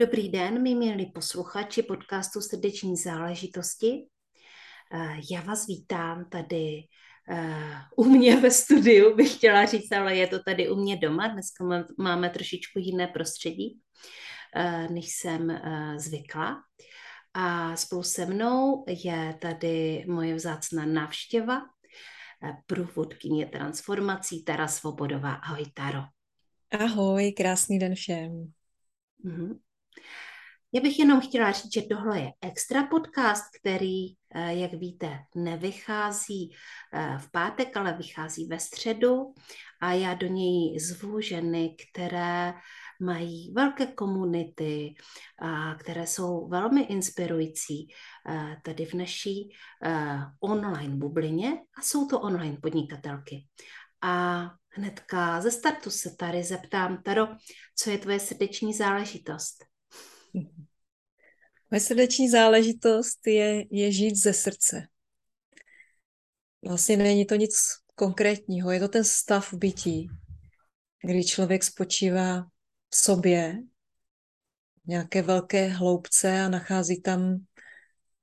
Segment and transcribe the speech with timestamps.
[0.00, 4.06] Dobrý den, mý milí posluchači podcastu Srdeční záležitosti.
[4.94, 6.82] Eh, já vás vítám tady
[7.30, 11.28] eh, u mě ve studiu, bych chtěla říct, ale je to tady u mě doma.
[11.28, 11.64] Dneska
[11.98, 13.80] máme trošičku jiné prostředí,
[14.56, 15.60] eh, než jsem
[15.96, 16.62] zvykla.
[17.34, 21.62] A spolu se mnou je tady moje vzácná návštěva,
[22.66, 25.34] průvodkyně transformací Tara Svobodová.
[25.34, 26.02] Ahoj, Taro.
[26.70, 28.52] Ahoj, krásný den všem.
[29.24, 29.58] Mm-hmm.
[30.74, 36.50] Já bych jenom chtěla říct, že tohle je extra podcast, který, eh, jak víte, nevychází
[36.92, 39.34] eh, v pátek, ale vychází ve středu
[39.80, 42.54] a já do něj zvu ženy, které
[43.00, 44.94] mají velké komunity,
[45.78, 47.88] které jsou velmi inspirující
[48.28, 49.48] eh, tady v naší
[50.40, 53.46] online bublině a jsou to online podnikatelky.
[54.02, 57.26] A hnedka ze startu se tady zeptám, Taro,
[57.76, 59.73] co je tvoje srdeční záležitost?
[61.70, 64.88] Moje srdeční záležitost je, je žít ze srdce.
[66.62, 67.54] Vlastně není to nic
[67.94, 70.08] konkrétního, je to ten stav bytí,
[71.02, 72.42] kdy člověk spočívá
[72.90, 73.62] v sobě,
[74.84, 77.44] v nějaké velké hloubce a nachází tam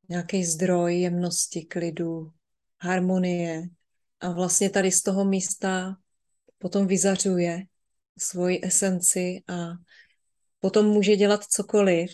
[0.10, 2.32] nějaký zdroj jemnosti, klidu,
[2.82, 3.64] harmonie.
[4.20, 5.98] A vlastně tady z toho místa
[6.58, 7.64] potom vyzařuje
[8.18, 9.70] svoji esenci a
[10.62, 12.12] potom může dělat cokoliv.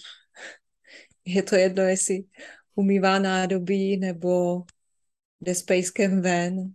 [1.26, 2.24] Je to jedno, jestli
[2.76, 4.64] umývá nádobí, nebo
[5.42, 6.74] jde s pejskem ven,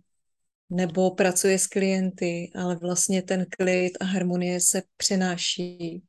[0.69, 6.03] nebo pracuje s klienty, ale vlastně ten klid a harmonie se přenáší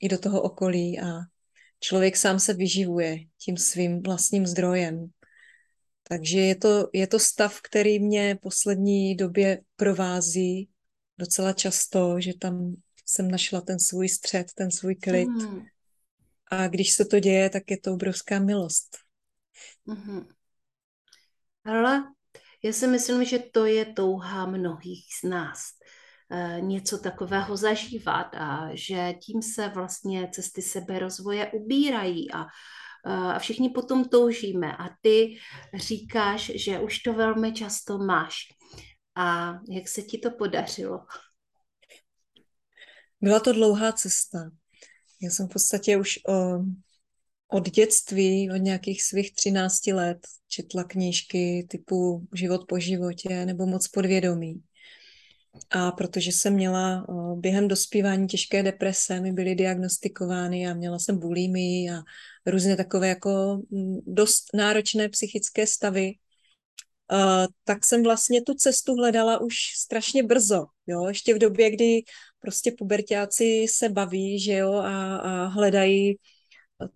[0.00, 1.06] i do toho okolí a
[1.80, 5.06] člověk sám se vyživuje tím svým vlastním zdrojem.
[6.02, 10.68] Takže je to, je to stav, který mě poslední době provází
[11.18, 15.28] docela často, že tam jsem našla ten svůj střed, ten svůj klid.
[15.28, 15.62] Mm.
[16.50, 18.96] A když se to děje, tak je to obrovská milost.
[19.88, 20.26] Mm-hmm.
[21.64, 22.04] Ale
[22.62, 25.58] já si myslím, že to je touha mnohých z nás
[26.30, 32.46] e, něco takového zažívat a že tím se vlastně cesty seberozvoje ubírají a, e,
[33.06, 35.38] a všichni potom toužíme a ty
[35.74, 38.36] říkáš, že už to velmi často máš.
[39.14, 40.98] A jak se ti to podařilo?
[43.20, 44.50] Byla to dlouhá cesta.
[45.22, 46.58] Já jsem v podstatě už o,
[47.48, 50.18] od dětství, od nějakých svých 13 let
[50.48, 54.62] četla knížky typu Život po životě nebo Moc podvědomí.
[55.70, 61.18] A protože jsem měla o, během dospívání těžké deprese, mi byly diagnostikovány a měla jsem
[61.18, 62.02] bulimii a
[62.46, 63.62] různé takové jako
[64.06, 66.14] dost náročné psychické stavy,
[67.12, 72.02] Uh, tak jsem vlastně tu cestu hledala už strašně brzo, jo, ještě v době, kdy
[72.46, 76.18] prostě pubertáci se baví, že jo, a, a hledají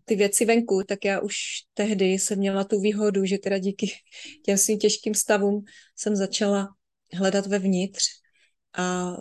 [0.05, 1.35] ty věci venku, tak já už
[1.75, 3.91] tehdy jsem měla tu výhodu, že teda díky
[4.45, 5.65] těm svým těžkým stavům
[5.97, 6.69] jsem začala
[7.15, 8.05] hledat vevnitř
[8.79, 9.17] a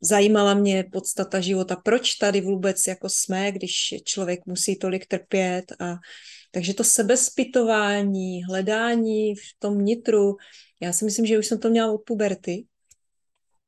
[0.00, 5.96] zajímala mě podstata života, proč tady vůbec jako jsme, když člověk musí tolik trpět a
[6.50, 10.36] takže to sebespytování, hledání v tom nitru,
[10.82, 12.66] já si myslím, že už jsem to měla od puberty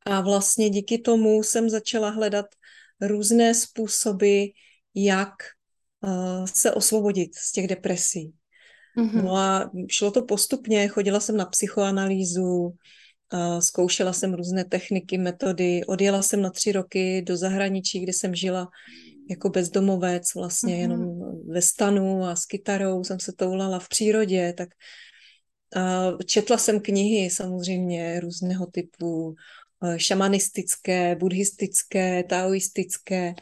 [0.07, 2.47] a vlastně díky tomu jsem začala hledat
[3.01, 4.45] různé způsoby,
[4.95, 5.35] jak
[6.01, 8.33] uh, se osvobodit z těch depresí.
[8.99, 9.25] Mm-hmm.
[9.25, 15.85] No a šlo to postupně, chodila jsem na psychoanalýzu, uh, zkoušela jsem různé techniky, metody,
[15.85, 18.69] odjela jsem na tři roky do zahraničí, kde jsem žila
[19.31, 20.81] jako bezdomovec vlastně mm-hmm.
[20.81, 24.69] jenom ve stanu a s kytarou jsem se toulala v přírodě, tak
[25.77, 29.35] a četla jsem knihy samozřejmě různého typu,
[29.97, 33.35] šamanistické, buddhistické, taoistické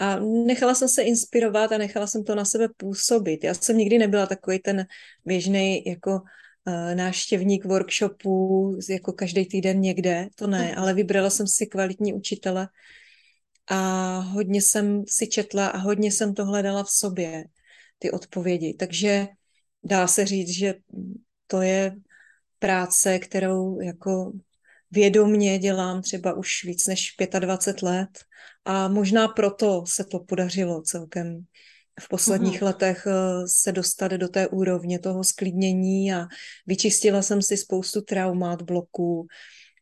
[0.00, 3.44] a nechala jsem se inspirovat a nechala jsem to na sebe působit.
[3.44, 4.86] Já jsem nikdy nebyla takový ten
[5.24, 6.20] běžný jako
[6.66, 10.78] e, náštěvník workshopů, jako každý týden někde, to ne, mhm.
[10.78, 12.68] ale vybrala jsem si kvalitní učitele,
[13.70, 17.44] a hodně jsem si četla a hodně jsem to hledala v sobě,
[17.98, 18.74] ty odpovědi.
[18.74, 19.28] Takže
[19.84, 20.74] dá se říct, že
[21.46, 21.96] to je
[22.58, 24.32] práce, kterou jako
[24.90, 28.08] vědomně dělám třeba už víc než 25 let
[28.64, 31.44] a možná proto se to podařilo celkem
[32.00, 32.64] v posledních mm-hmm.
[32.64, 33.12] letech eh,
[33.46, 36.26] se dostat do té úrovně toho sklidnění a
[36.66, 39.26] vyčistila jsem si spoustu traumat, bloků,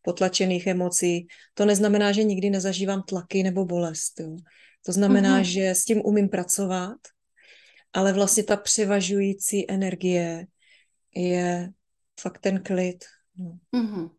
[0.03, 1.27] potlačených emocí.
[1.55, 4.21] To neznamená, že nikdy nezažívám tlaky nebo bolest.
[4.21, 4.37] Jo.
[4.87, 5.51] To znamená, mm-hmm.
[5.51, 6.99] že s tím umím pracovat,
[7.93, 10.47] ale vlastně ta převažující energie
[11.15, 11.71] je
[12.21, 13.05] fakt ten klid.
[13.37, 13.59] No.
[13.75, 14.11] Mm-hmm.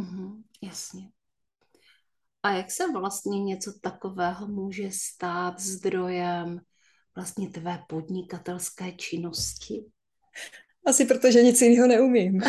[0.00, 0.42] Mm-hmm.
[0.62, 1.10] Jasně.
[2.42, 6.60] A jak se vlastně něco takového může stát zdrojem
[7.16, 9.84] vlastně tvé podnikatelské činnosti?
[10.86, 12.40] Asi protože nic jiného neumím.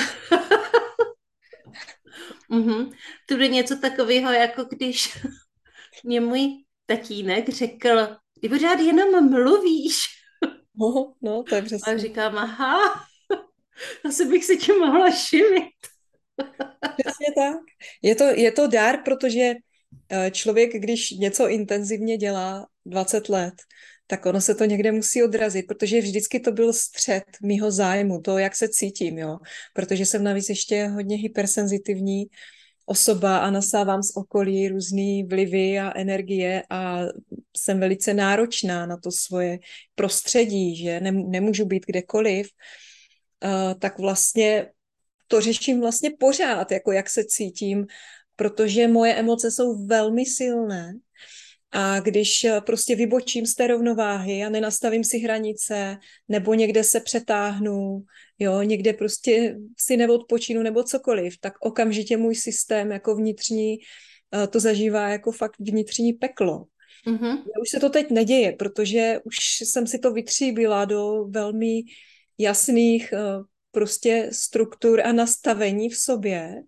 [2.51, 2.91] mm-hmm.
[3.27, 5.17] To je něco takového, jako když
[6.03, 9.97] mě můj tatínek řekl, ty pořád jenom mluvíš.
[10.77, 11.93] No, no, to je přesně.
[11.93, 12.77] A říkám, aha,
[14.05, 15.94] asi bych se tím mohla šivit.
[16.97, 17.57] Přesně tak.
[18.01, 19.53] Je to, je to dar, protože
[20.09, 23.53] eh, člověk, když něco intenzivně dělá 20 let,
[24.07, 28.37] tak ono se to někde musí odrazit, protože vždycky to byl střed mýho zájmu, to,
[28.37, 29.37] jak se cítím, jo.
[29.73, 32.25] Protože jsem navíc ještě hodně hypersenzitivní
[32.85, 36.99] osoba a nasávám z okolí různé vlivy a energie a
[37.57, 39.59] jsem velice náročná na to svoje
[39.95, 42.47] prostředí, že nemůžu být kdekoliv,
[43.43, 44.67] uh, tak vlastně
[45.27, 47.85] to řeším vlastně pořád, jako jak se cítím,
[48.35, 50.93] protože moje emoce jsou velmi silné
[51.77, 56.99] a když eh, prostě vybočím z té rovnováhy a nenastavím si hranice, nebo někde se
[56.99, 58.03] přetáhnu,
[58.39, 63.77] jo, někde prostě si neodpočinu nebo cokoliv, tak okamžitě můj systém jako vnitřní
[64.33, 66.65] eh, to zažívá jako fakt vnitřní peklo.
[67.07, 67.43] Mm-hmm.
[67.61, 71.81] Už se to teď neděje, protože už jsem si to vytříbila do velmi
[72.37, 73.17] jasných eh,
[73.75, 76.63] prostě struktur a nastavení v sobě,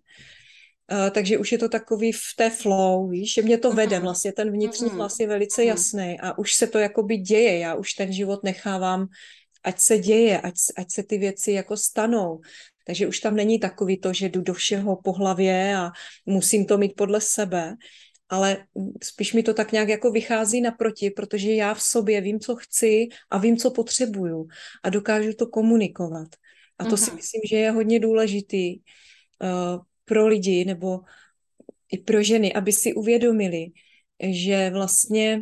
[0.92, 4.02] Uh, takže už je to takový v té flow, víš, že mě to vede, mhm.
[4.02, 4.96] vlastně ten vnitřní mhm.
[4.96, 5.68] hlas je velice mhm.
[5.68, 9.06] jasný a už se to jakoby děje, já už ten život nechávám,
[9.64, 12.40] ať se děje, ať, ať se ty věci jako stanou.
[12.86, 15.90] Takže už tam není takový to, že jdu do všeho po hlavě a
[16.26, 17.76] musím to mít podle sebe,
[18.28, 18.64] ale
[19.04, 23.08] spíš mi to tak nějak jako vychází naproti, protože já v sobě vím, co chci
[23.30, 24.48] a vím, co potřebuju
[24.82, 26.28] a dokážu to komunikovat.
[26.78, 27.04] A to uh-huh.
[27.04, 31.00] si myslím, že je hodně důležitý, uh, pro lidi nebo
[31.92, 33.66] i pro ženy, aby si uvědomili,
[34.20, 35.40] že vlastně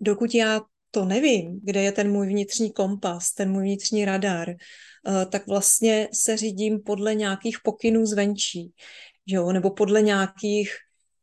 [0.00, 0.60] dokud já
[0.90, 6.08] to nevím, kde je ten můj vnitřní kompas, ten můj vnitřní radar, eh, tak vlastně
[6.12, 8.72] se řídím podle nějakých pokynů zvenčí,
[9.26, 9.52] jo?
[9.52, 10.70] nebo podle nějakých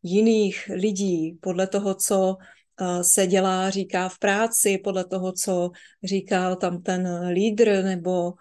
[0.04, 2.38] jiných lidí, podle toho, co
[2.82, 5.72] eh, se dělá, říká v práci, podle toho, co
[6.04, 8.34] říkal tam ten lídr nebo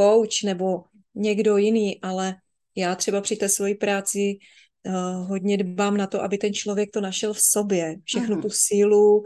[0.00, 2.34] coach nebo někdo jiný, ale
[2.76, 4.38] já třeba při té své práci
[4.86, 7.96] uh, hodně dbám na to, aby ten člověk to našel v sobě.
[8.04, 8.42] Všechnu mm.
[8.42, 9.24] tu sílu, uh,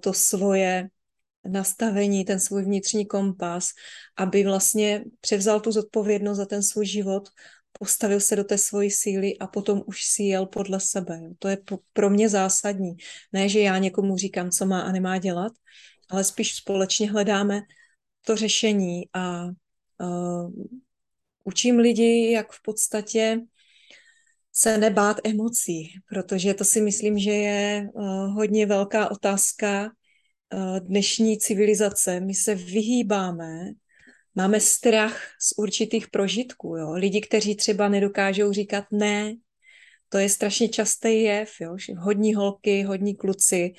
[0.00, 0.88] to svoje
[1.48, 3.68] nastavení, ten svůj vnitřní kompas,
[4.16, 7.28] aby vlastně převzal tu zodpovědnost za ten svůj život,
[7.78, 11.20] postavil se do té svojí síly a potom už si jel podle sebe.
[11.38, 11.58] To je
[11.92, 12.96] pro mě zásadní.
[13.32, 15.52] Ne, že já někomu říkám, co má a nemá dělat,
[16.10, 17.60] ale spíš společně hledáme
[18.26, 19.48] to řešení a
[20.00, 20.52] uh,
[21.44, 23.40] učím lidi, jak v podstatě
[24.52, 29.90] se nebát emocí, protože to si myslím, že je uh, hodně velká otázka
[30.54, 32.20] uh, dnešní civilizace.
[32.20, 33.64] My se vyhýbáme,
[34.34, 36.76] máme strach z určitých prožitků.
[36.76, 36.92] Jo?
[36.92, 39.34] Lidi, kteří třeba nedokážou říkat ne,
[40.08, 41.50] to je strašně častý jev.
[41.60, 41.76] Jo?
[41.98, 43.74] Hodní holky, hodní kluci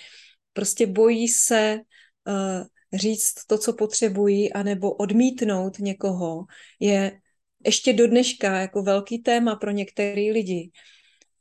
[0.53, 1.79] prostě bojí se
[2.95, 6.45] říct to, co potřebují, anebo odmítnout někoho,
[6.79, 7.19] je
[7.65, 10.71] ještě do dneška jako velký téma pro některé lidi.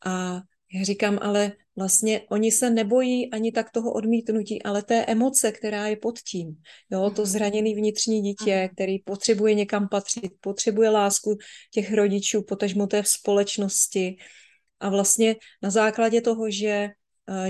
[0.07, 0.41] A
[0.75, 5.87] já říkám, ale vlastně oni se nebojí ani tak toho odmítnutí, ale té emoce, která
[5.87, 6.57] je pod tím.
[6.91, 7.31] Jo, to mhm.
[7.31, 8.69] zraněné vnitřní dítě, mhm.
[8.69, 11.37] který potřebuje někam patřit, potřebuje lásku
[11.71, 14.17] těch rodičů, potažmo té v společnosti.
[14.81, 16.91] A vlastně na základě toho, že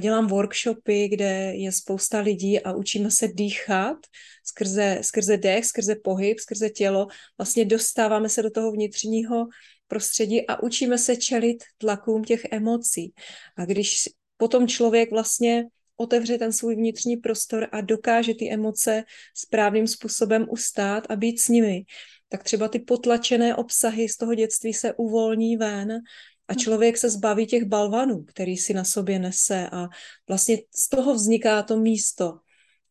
[0.01, 3.97] dělám workshopy, kde je spousta lidí a učíme se dýchat
[4.45, 7.07] skrze, skrze dech, skrze pohyb, skrze tělo.
[7.39, 9.47] Vlastně dostáváme se do toho vnitřního
[9.89, 13.13] prostředí a učíme se čelit tlakům těch emocí.
[13.57, 15.65] A když potom člověk vlastně
[15.97, 19.05] otevře ten svůj vnitřní prostor a dokáže ty emoce
[19.35, 21.85] správným způsobem ustát a být s nimi,
[22.29, 25.99] tak třeba ty potlačené obsahy z toho dětství se uvolní ven
[26.49, 26.57] a hm.
[26.57, 29.89] člověk se zbaví těch balvanů, který si na sobě nese a
[30.29, 32.39] vlastně z toho vzniká to místo,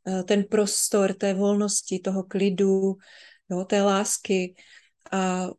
[0.08, 2.96] eh, ten prostor té volnosti, toho klidu,
[3.50, 4.56] jo, té lásky
[5.12, 5.50] a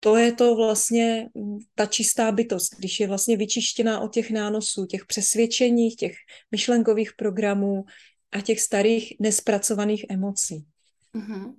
[0.00, 1.28] to je to vlastně
[1.74, 6.14] ta čistá bytost, když je vlastně vyčištěná od těch nánosů, těch přesvědčení, těch
[6.50, 7.84] myšlenkových programů
[8.32, 10.66] a těch starých nespracovaných emocí.
[11.14, 11.54] Mm-hmm.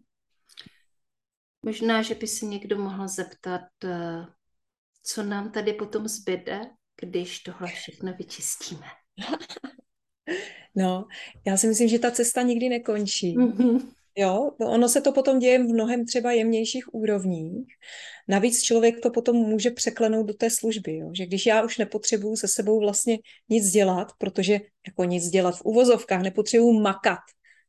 [1.61, 4.25] Možná, že by se někdo mohl zeptat, eh,
[5.05, 6.61] co nám tady potom zbyde,
[7.01, 8.87] když tohle všechno vyčistíme.
[10.77, 11.05] No,
[11.45, 13.37] já si myslím, že ta cesta nikdy nekončí.
[13.37, 13.91] Mm-hmm.
[14.17, 17.67] Jo, ono se to potom děje v mnohem třeba jemnějších úrovních.
[18.27, 21.11] Navíc člověk to potom může překlenout do té služby, jo?
[21.13, 23.17] že když já už nepotřebuju se sebou vlastně
[23.49, 27.19] nic dělat, protože jako nic dělat v uvozovkách, nepotřebuju makat,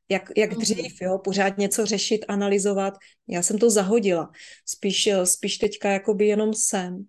[0.08, 0.60] jak, jak mhm.
[0.60, 2.94] dřív, jo, pořád něco řešit, analyzovat.
[3.28, 4.30] Já jsem to zahodila.
[4.66, 7.04] Spíš, spíš teďka jakoby jenom jsem.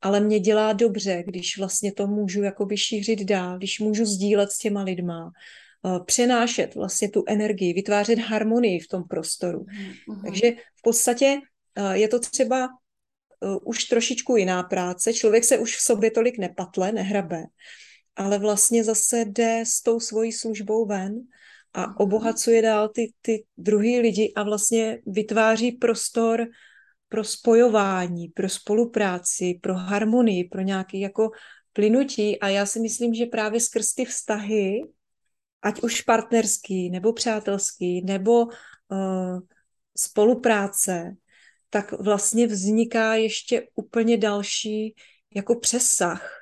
[0.00, 4.58] Ale mě dělá dobře, když vlastně to můžu jakoby šířit dál, když můžu sdílet s
[4.58, 5.30] těma lidma,
[5.86, 9.58] eh, přenášet vlastně tu energii, vytvářet harmonii v tom prostoru.
[9.58, 10.22] Mm-hmm.
[10.24, 11.38] Takže v podstatě
[11.76, 15.12] eh, je to třeba eh, už trošičku jiná práce.
[15.12, 17.44] Člověk se už v sobě tolik nepatle, nehrabe,
[18.16, 21.20] ale vlastně zase jde s tou svojí službou ven
[21.74, 26.46] a obohacuje dál ty, ty druhý lidi a vlastně vytváří prostor
[27.08, 31.30] pro spojování, pro spolupráci, pro harmonii, pro nějaký jako
[31.72, 32.40] plynutí.
[32.40, 34.80] A já si myslím, že právě skrz ty vztahy,
[35.62, 39.40] ať už partnerský, nebo přátelský, nebo uh,
[39.96, 41.16] spolupráce,
[41.70, 44.94] tak vlastně vzniká ještě úplně další
[45.34, 46.39] jako přesah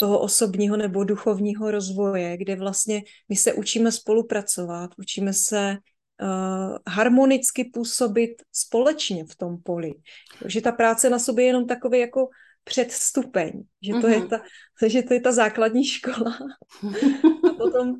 [0.00, 5.76] toho osobního nebo duchovního rozvoje, kde vlastně my se učíme spolupracovat, učíme se
[6.22, 9.92] uh, harmonicky působit společně v tom poli.
[10.44, 12.28] Že ta práce na sobě je jenom takový jako
[12.64, 13.52] předstupeň,
[13.82, 14.10] že to, mm-hmm.
[14.10, 14.28] je mhm.
[14.28, 14.40] ta,
[14.86, 16.38] že to je ta základní škola.
[17.50, 17.96] A potom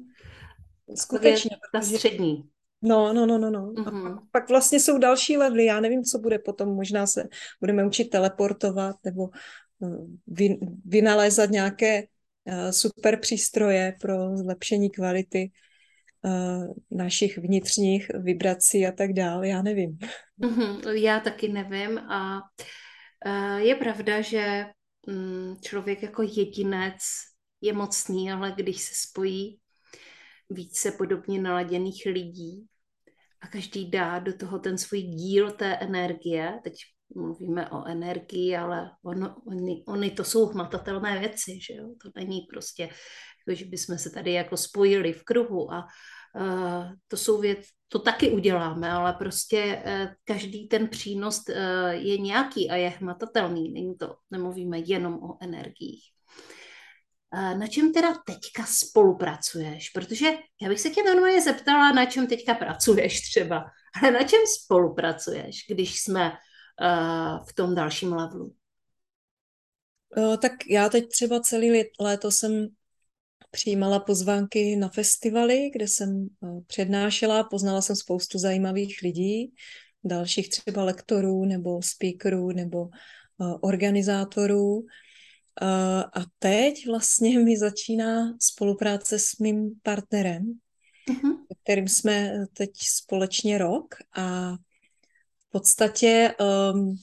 [0.95, 1.51] skutečně.
[1.73, 2.49] Ta střední.
[2.83, 3.67] No, no, no, no, no.
[3.67, 3.89] Mm-hmm.
[3.89, 4.03] A mhm.
[4.03, 5.65] pak, pak vlastně jsou další levely.
[5.65, 6.69] Já nevím, co bude potom.
[6.69, 7.29] Možná se
[7.61, 9.29] budeme učit teleportovat nebo
[10.27, 15.51] vy, vynalézat nějaké uh, super přístroje pro zlepšení kvality
[16.23, 19.49] uh, našich vnitřních vibrací a tak dále.
[19.49, 19.99] Já nevím.
[20.41, 22.41] Mm-hmm, já taky nevím a
[23.57, 24.65] je pravda, že
[25.07, 27.03] um, člověk jako jedinec
[27.61, 29.59] je mocný, ale když se spojí
[30.51, 32.67] více podobně naladěných lidí
[33.41, 36.75] a každý dá do toho ten svůj díl té energie, teď
[37.17, 41.89] mluvíme o energii, ale ono, oni, oni to jsou hmatatelné věci, že jo?
[42.03, 45.87] To není prostě, jako, že bychom se tady jako spojili v kruhu a
[46.41, 51.55] uh, to jsou věci, to taky uděláme, ale prostě uh, každý ten přínos uh,
[51.91, 56.03] je nějaký a je hmatatelný, není to, nemluvíme jenom o energiích.
[57.33, 59.91] Na čem teda teďka spolupracuješ?
[59.91, 60.27] Protože
[60.63, 63.65] já bych se tě normálně zeptala, na čem teďka pracuješ třeba,
[64.03, 66.33] ale na čem spolupracuješ, když jsme
[67.49, 68.55] v tom dalším levelu?
[70.43, 72.69] Tak já teď třeba celý léto jsem
[73.51, 76.29] přijímala pozvánky na festivaly, kde jsem
[76.67, 79.53] přednášela, poznala jsem spoustu zajímavých lidí,
[80.05, 82.89] dalších třeba lektorů nebo speakerů nebo
[83.61, 84.87] organizátorů.
[86.15, 90.59] A teď vlastně mi začíná spolupráce s mým partnerem,
[91.11, 91.37] uh-huh.
[91.63, 94.57] kterým jsme teď společně rok a
[95.51, 96.97] podstatě um,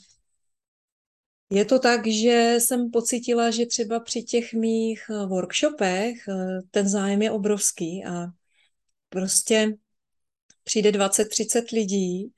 [1.50, 6.90] je to tak, že jsem pocitila, že třeba při těch mých eh, workshopech eh, ten
[6.90, 8.28] zájem je obrovský a
[9.10, 9.78] prostě
[10.64, 12.34] přijde 20-30 lidí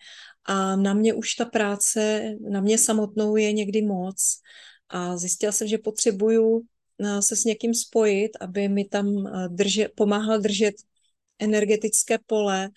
[0.45, 4.41] a na mě už ta práce, na mě samotnou je někdy moc
[4.89, 6.61] a zjistila jsem, že potřebuju
[6.99, 9.05] eh, se s někým spojit, aby mi tam
[9.47, 10.75] drže, pomáhal držet
[11.39, 12.69] energetické pole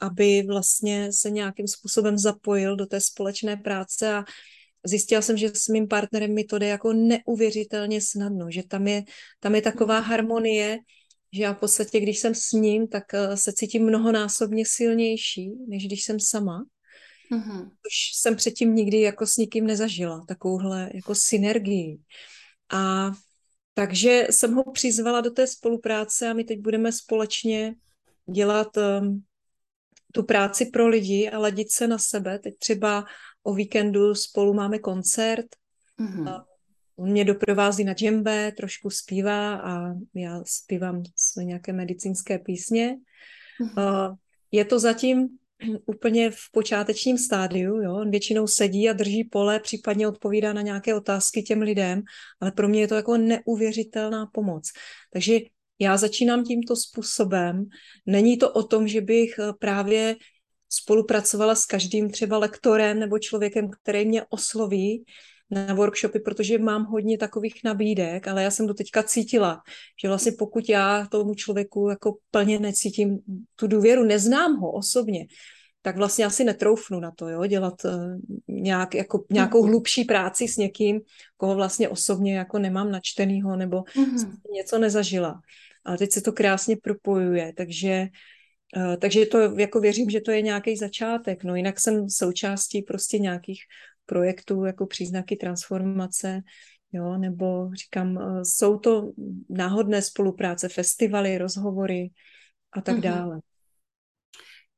[0.00, 4.24] aby vlastně se nějakým způsobem zapojil do té společné práce a
[4.86, 9.04] zjistila jsem, že s mým partnerem mi to jde jako neuvěřitelně snadno, že tam je,
[9.40, 10.10] tam je taková mhm.
[10.10, 10.78] harmonie,
[11.32, 15.86] že já v podstatě, když jsem s ním, tak eh, se cítím mnohonásobně silnější, než
[15.86, 16.64] když jsem sama.
[17.32, 17.64] Mm-hmm.
[17.66, 21.98] Už jsem předtím nikdy jako s nikým nezažila takovouhle jako synergii.
[22.72, 23.12] A
[23.74, 27.74] takže jsem ho přizvala do té spolupráce a my teď budeme společně
[28.32, 29.22] dělat um,
[30.12, 32.38] tu práci pro lidi a ladit se na sebe.
[32.38, 33.04] Teď třeba
[33.42, 35.46] o víkendu spolu máme koncert.
[36.00, 36.44] Mm-hmm.
[36.96, 42.96] On mě doprovází na džembe, trošku zpívá a já zpívám své nějaké medicínské písně.
[43.62, 44.16] Mm-hmm.
[44.52, 45.28] Je to zatím
[45.86, 47.76] úplně v počátečním stádiu.
[47.76, 47.96] Jo?
[47.96, 52.02] On většinou sedí a drží pole, případně odpovídá na nějaké otázky těm lidem,
[52.40, 54.70] ale pro mě je to jako neuvěřitelná pomoc.
[55.12, 55.38] Takže
[55.80, 57.64] já začínám tímto způsobem.
[58.06, 60.16] Není to o tom, že bych eh, právě
[60.68, 65.04] spolupracovala s každým třeba lektorem nebo člověkem, který mě osloví
[65.50, 69.62] na workshopy, protože mám hodně takových nabídek, ale já jsem to teďka cítila,
[70.02, 73.18] že vlastně pokud já tomu člověku jako plně necítím
[73.56, 75.26] tu důvěru, neznám ho osobně,
[75.82, 77.92] tak vlastně asi netroufnu na to, jo, dělat uh,
[78.48, 79.68] nějak, jako, nějakou mhm.
[79.68, 81.00] hlubší práci s někým,
[81.36, 84.36] koho vlastně osobně jako nemám načtenýho, nebo mm-hmm.
[84.52, 85.40] něco nezažila.
[85.84, 88.08] Ale teď se to krásně propojuje, takže
[88.76, 91.44] uh, takže to jako věřím, že to je nějaký začátek.
[91.44, 93.60] No jinak jsem součástí prostě nějakých
[94.06, 96.40] projektů jako příznaky transformace,
[96.92, 99.12] jo, nebo říkám, uh, jsou to
[99.48, 102.10] náhodné spolupráce, festivaly, rozhovory
[102.72, 103.00] a tak mm-hmm.
[103.00, 103.40] dále.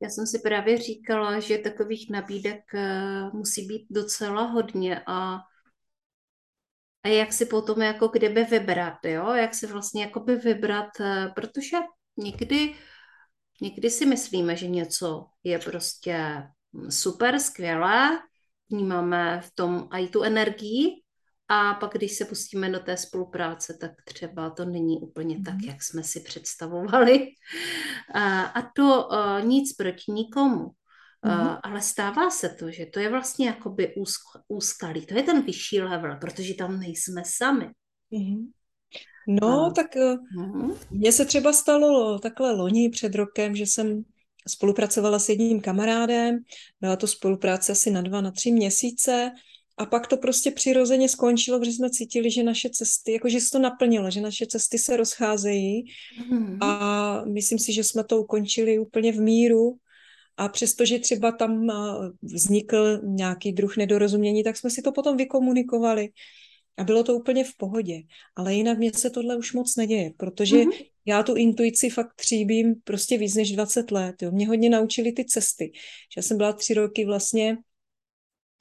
[0.03, 5.39] Já jsem si právě říkala, že takových nabídek eh, musí být docela hodně a,
[7.03, 9.31] a jak si potom jako kdyby vybrat, jo?
[9.33, 11.77] Jak si vlastně jakoby vybrat, eh, protože
[12.17, 12.75] někdy,
[13.61, 16.49] někdy si myslíme, že něco je prostě
[16.89, 18.21] super, skvělé,
[18.71, 21.02] vnímáme v tom i tu energii,
[21.53, 25.65] a pak, když se pustíme do té spolupráce, tak třeba to není úplně tak, mhm.
[25.65, 27.29] jak jsme si představovali.
[28.15, 29.09] A, a to
[29.45, 30.71] nic proti nikomu.
[31.27, 35.07] Uh, ale stává se to, že to je vlastně jakoby úsk, úskalý.
[35.07, 37.69] To je ten vyšší level, protože tam nejsme sami.
[38.13, 38.51] Mm-hmm.
[39.29, 44.03] No, uh, tak uh, mně se třeba stalo takhle loni před rokem, že jsem
[44.49, 46.39] spolupracovala s jedním kamarádem.
[46.81, 49.33] Byla to spolupráce asi na dva, na tři měsíce
[49.83, 53.59] a pak to prostě přirozeně skončilo, protože jsme cítili, že naše cesty, jakože se to
[53.59, 55.85] naplnilo, že naše cesty se rozcházejí
[56.31, 56.59] mm.
[56.63, 59.77] a myslím si, že jsme to ukončili úplně v míru
[60.37, 61.67] a přestože třeba tam
[62.23, 66.09] vznikl nějaký druh nedorozumění, tak jsme si to potom vykomunikovali
[66.77, 68.03] a bylo to úplně v pohodě.
[68.37, 70.71] Ale jinak mně se tohle už moc neděje, protože mm.
[71.07, 74.23] já tu intuici fakt tříbím prostě víc než 20 let.
[74.23, 74.31] Jo.
[74.31, 75.73] Mě hodně naučili ty cesty.
[75.75, 77.57] Že já jsem byla tři roky vlastně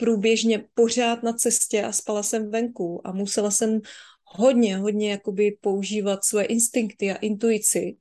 [0.01, 3.79] průběžně pořád na cestě a spala jsem venku a musela jsem
[4.23, 7.97] hodně, hodně jakoby používat své instinkty a intuici,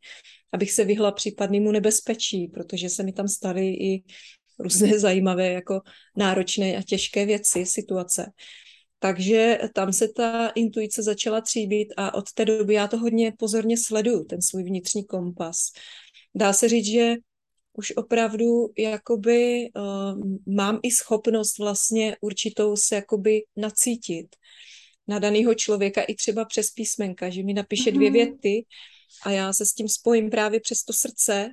[0.52, 4.04] abych se vyhla případnému nebezpečí, protože se mi tam staly i
[4.58, 5.80] různé zajímavé, jako
[6.16, 8.32] náročné a těžké věci, situace.
[8.98, 13.76] Takže tam se ta intuice začala tříbit a od té doby já to hodně pozorně
[13.78, 15.56] sleduju, ten svůj vnitřní kompas.
[16.34, 17.14] Dá se říct, že
[17.72, 24.26] už opravdu jakoby uh, mám i schopnost vlastně určitou se jakoby nacítit
[25.08, 28.18] na daného člověka i třeba přes písmenka, že mi napíše dvě mhm.
[28.18, 28.64] věty
[29.24, 31.50] a já se s tím spojím právě přes to srdce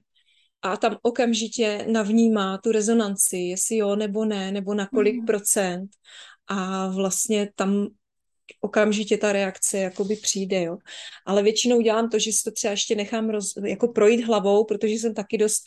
[0.62, 5.26] a tam okamžitě navnímá tu rezonanci, jestli jo nebo ne, nebo na kolik mm.
[5.26, 5.90] procent
[6.48, 7.88] a vlastně tam
[8.62, 10.78] okamžitě ta reakce jakoby přijde, jo.
[11.26, 14.94] Ale většinou dělám to, že si to třeba ještě nechám roz, jako projít hlavou, protože
[14.94, 15.64] jsem taky dost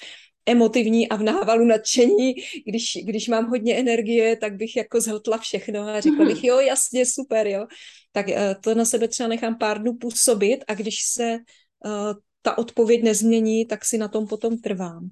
[0.47, 2.35] emotivní a v návalu nadšení,
[2.67, 7.07] když, když mám hodně energie, tak bych jako zhltla všechno a řekla bych, jo, jasně,
[7.07, 7.67] super, jo.
[8.13, 11.39] Tak eh, to na sebe třeba nechám pár dnů působit a když se
[11.85, 15.09] uh, ta odpověď nezmění, tak si na tom potom trvám.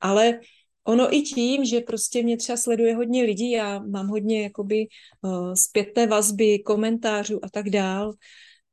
[0.00, 0.40] Ale
[0.84, 4.86] ono i tím, že prostě mě třeba sleduje hodně lidí, já mám hodně jakoby
[5.22, 8.12] uh, zpětné vazby, komentářů a tak dál,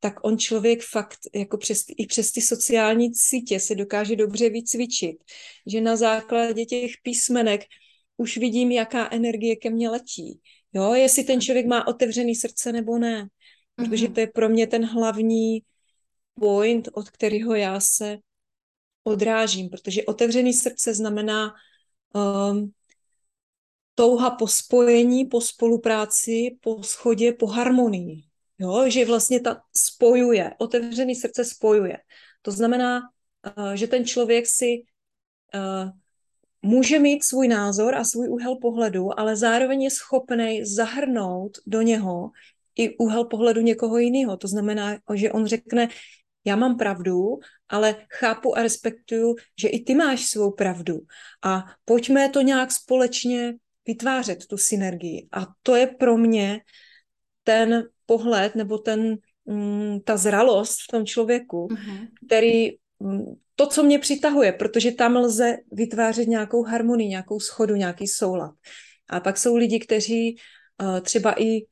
[0.04, 5.24] tak on člověk fakt jako přes, i přes ty sociální sítě se dokáže dobře vycvičit,
[5.68, 7.62] že na základě těch písmenek
[8.18, 10.42] už vidím, jaká energie ke mně letí.
[10.74, 13.28] Jo, jestli ten člověk má otevřený srdce nebo ne.
[13.76, 14.14] Protože mhm.
[14.14, 15.62] to je pro mě ten hlavní
[16.40, 18.18] point, od kterého já se
[19.04, 21.54] odrážím, protože otevřený srdce znamená
[22.14, 22.72] um,
[23.96, 28.33] touha po spojení, po spolupráci, po schodě, po harmonii.
[28.60, 31.98] Jo, že vlastně ta spojuje, otevřený srdce spojuje.
[32.42, 33.02] To znamená,
[33.58, 34.84] uh, že ten člověk si
[35.56, 35.90] uh,
[36.62, 42.32] může mít svůj názor a svůj úhel pohledu, ale zároveň je schopný zahrnout do něho
[42.76, 44.38] i úhel pohledu někoho jiného.
[44.38, 45.88] To znamená, že on řekne,
[46.46, 47.40] já mám pravdu,
[47.70, 51.00] ale chápu a respektuju, že i ty máš svou pravdu.
[51.44, 53.54] A pojďme to nějak společně
[53.88, 55.28] vytvářet, tu synergii.
[55.32, 56.62] A to je pro mě
[57.44, 62.08] ten pohled nebo ten, mm, ta zralost v tom člověku, uh-huh.
[62.26, 68.08] který mm, to, co mě přitahuje, protože tam lze vytvářet nějakou harmonii, nějakou schodu, nějaký
[68.08, 68.54] soulad.
[69.10, 70.38] A pak jsou lidi, kteří
[70.82, 71.66] uh, třeba i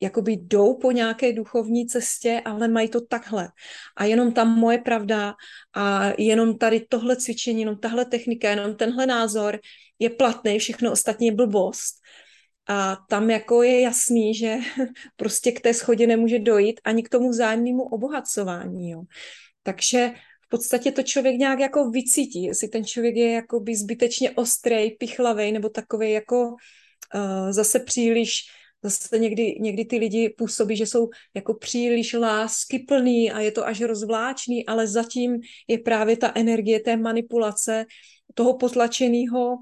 [0.00, 3.48] jakoby jdou po nějaké duchovní cestě, ale mají to takhle.
[3.96, 5.34] A jenom tam moje pravda
[5.72, 9.58] a jenom tady tohle cvičení, jenom tahle technika, jenom tenhle názor
[9.98, 12.04] je platný, všechno ostatní je blbost.
[12.68, 14.56] A tam jako je jasný, že
[15.16, 18.90] prostě k té schodě nemůže dojít ani k tomu vzájemnému obohacování.
[18.90, 19.02] Jo.
[19.62, 20.10] Takže
[20.46, 25.52] v podstatě to člověk nějak jako vycítí, jestli ten člověk je jakoby zbytečně ostrý, pichlavý
[25.52, 28.32] nebo takový jako uh, zase příliš
[28.82, 33.80] zase někdy, někdy ty lidi působí, že jsou jako příliš láskyplný a je to až
[33.80, 37.84] rozvláčný, ale zatím je právě ta energie té manipulace,
[38.34, 39.56] toho potlačeného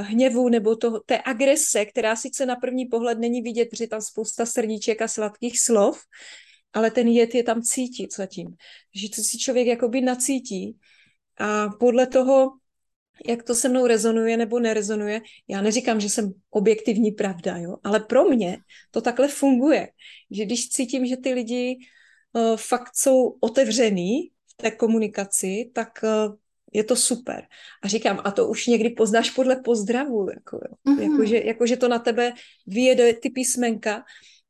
[0.00, 4.46] hněvu nebo toho, té agrese, která sice na první pohled není vidět, protože tam spousta
[4.46, 6.00] srdíček a sladkých slov,
[6.72, 8.56] ale ten jed je tam cítit zatím.
[8.94, 10.76] Že to si člověk jakoby nacítí
[11.38, 12.50] a podle toho
[13.26, 15.20] jak to se mnou rezonuje nebo nerezonuje.
[15.48, 17.76] Já neříkám, že jsem objektivní pravda, jo?
[17.84, 18.58] ale pro mě
[18.90, 19.88] to takhle funguje,
[20.30, 21.78] že když cítím, že ty lidi
[22.32, 26.34] uh, fakt jsou otevřený v té komunikaci, tak uh,
[26.72, 27.46] je to super.
[27.82, 30.58] A říkám, a to už někdy poznáš podle pozdravu, jako?
[30.88, 31.12] Mm-hmm.
[31.12, 32.32] jako, že, jako že to na tebe
[32.66, 34.04] vyjede ty písmenka,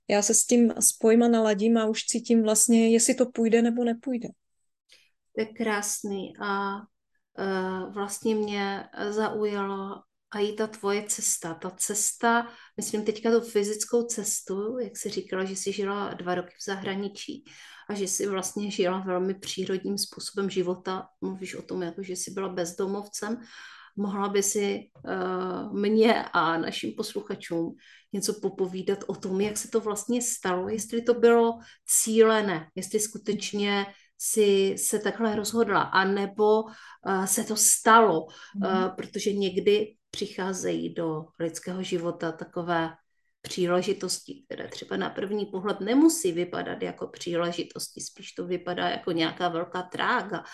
[0.08, 3.84] já se s tím spojím a naladím a už cítím vlastně, jestli to půjde nebo
[3.84, 4.28] nepůjde.
[5.34, 6.76] To je krásný a
[7.38, 10.02] Eh, vlastně mě zaujalo
[10.36, 11.54] a i ta tvoje cesta.
[11.54, 16.54] Ta cesta, myslím teďka tu fyzickou cestu, jak jsi říkala, že jsi žila dva roky
[16.60, 17.44] v zahraničí
[17.88, 21.08] a že jsi vlastně žila velmi přírodním způsobem života.
[21.20, 23.40] Mluvíš o tom, jako že jsi byla bezdomovcem.
[23.96, 27.76] Mohla by si uh, mě a našim posluchačům
[28.12, 33.86] něco popovídat o tom, jak se to vlastně stalo, jestli to bylo cílené, jestli skutečně
[34.18, 38.62] si se takhle rozhodla, anebo uh, se to stalo, mm.
[38.62, 42.90] uh, protože někdy přicházejí do lidského života takové
[43.40, 49.48] příležitosti, které třeba na první pohled nemusí vypadat jako příležitosti, spíš to vypadá jako nějaká
[49.48, 50.44] velká trága.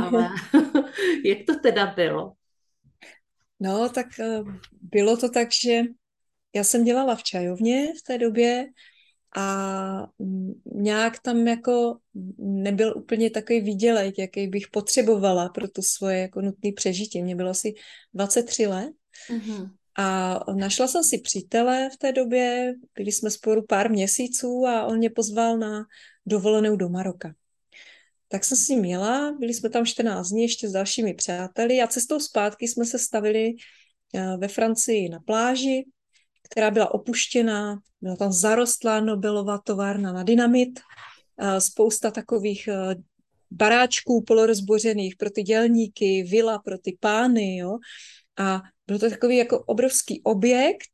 [0.00, 0.28] Ale
[1.24, 2.32] jak to teda bylo?
[3.60, 5.80] No, tak uh, bylo to tak, že
[6.54, 8.66] já jsem dělala v čajovně v té době
[9.36, 10.06] a
[10.74, 11.98] nějak tam jako
[12.38, 17.22] nebyl úplně takový výdělek, jaký bych potřebovala pro to svoje jako nutné přežití.
[17.22, 17.74] Mě bylo asi
[18.14, 18.92] 23 let
[19.30, 19.70] mm-hmm.
[19.98, 24.98] a našla jsem si přítele v té době, byli jsme spolu pár měsíců a on
[24.98, 25.86] mě pozval na
[26.26, 27.34] dovolenou do Maroka.
[28.28, 31.86] Tak jsem s ním jela, byli jsme tam 14 dní ještě s dalšími přáteli a
[31.86, 33.54] cestou zpátky jsme se stavili
[34.14, 35.84] eh, ve Francii na pláži
[36.50, 40.80] která byla opuštěná, byla tam zarostlá Nobelova továrna na dynamit,
[41.58, 42.96] spousta takových e,
[43.50, 47.78] baráčků polorozbořených pro ty dělníky, vila pro ty pány, jo.
[48.38, 50.90] A byl to takový jako obrovský objekt,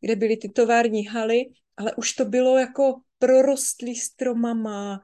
[0.00, 1.44] kde byly ty tovární haly,
[1.76, 5.00] ale už to bylo jako prorostlý stromama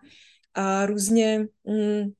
[0.54, 2.12] a různě mm,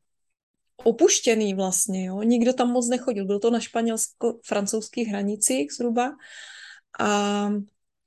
[0.76, 2.22] opuštěný vlastně, jo.
[2.22, 6.12] Nikdo tam moc nechodil, byl to na španělsko-francouzských hranicích zhruba
[7.00, 7.50] a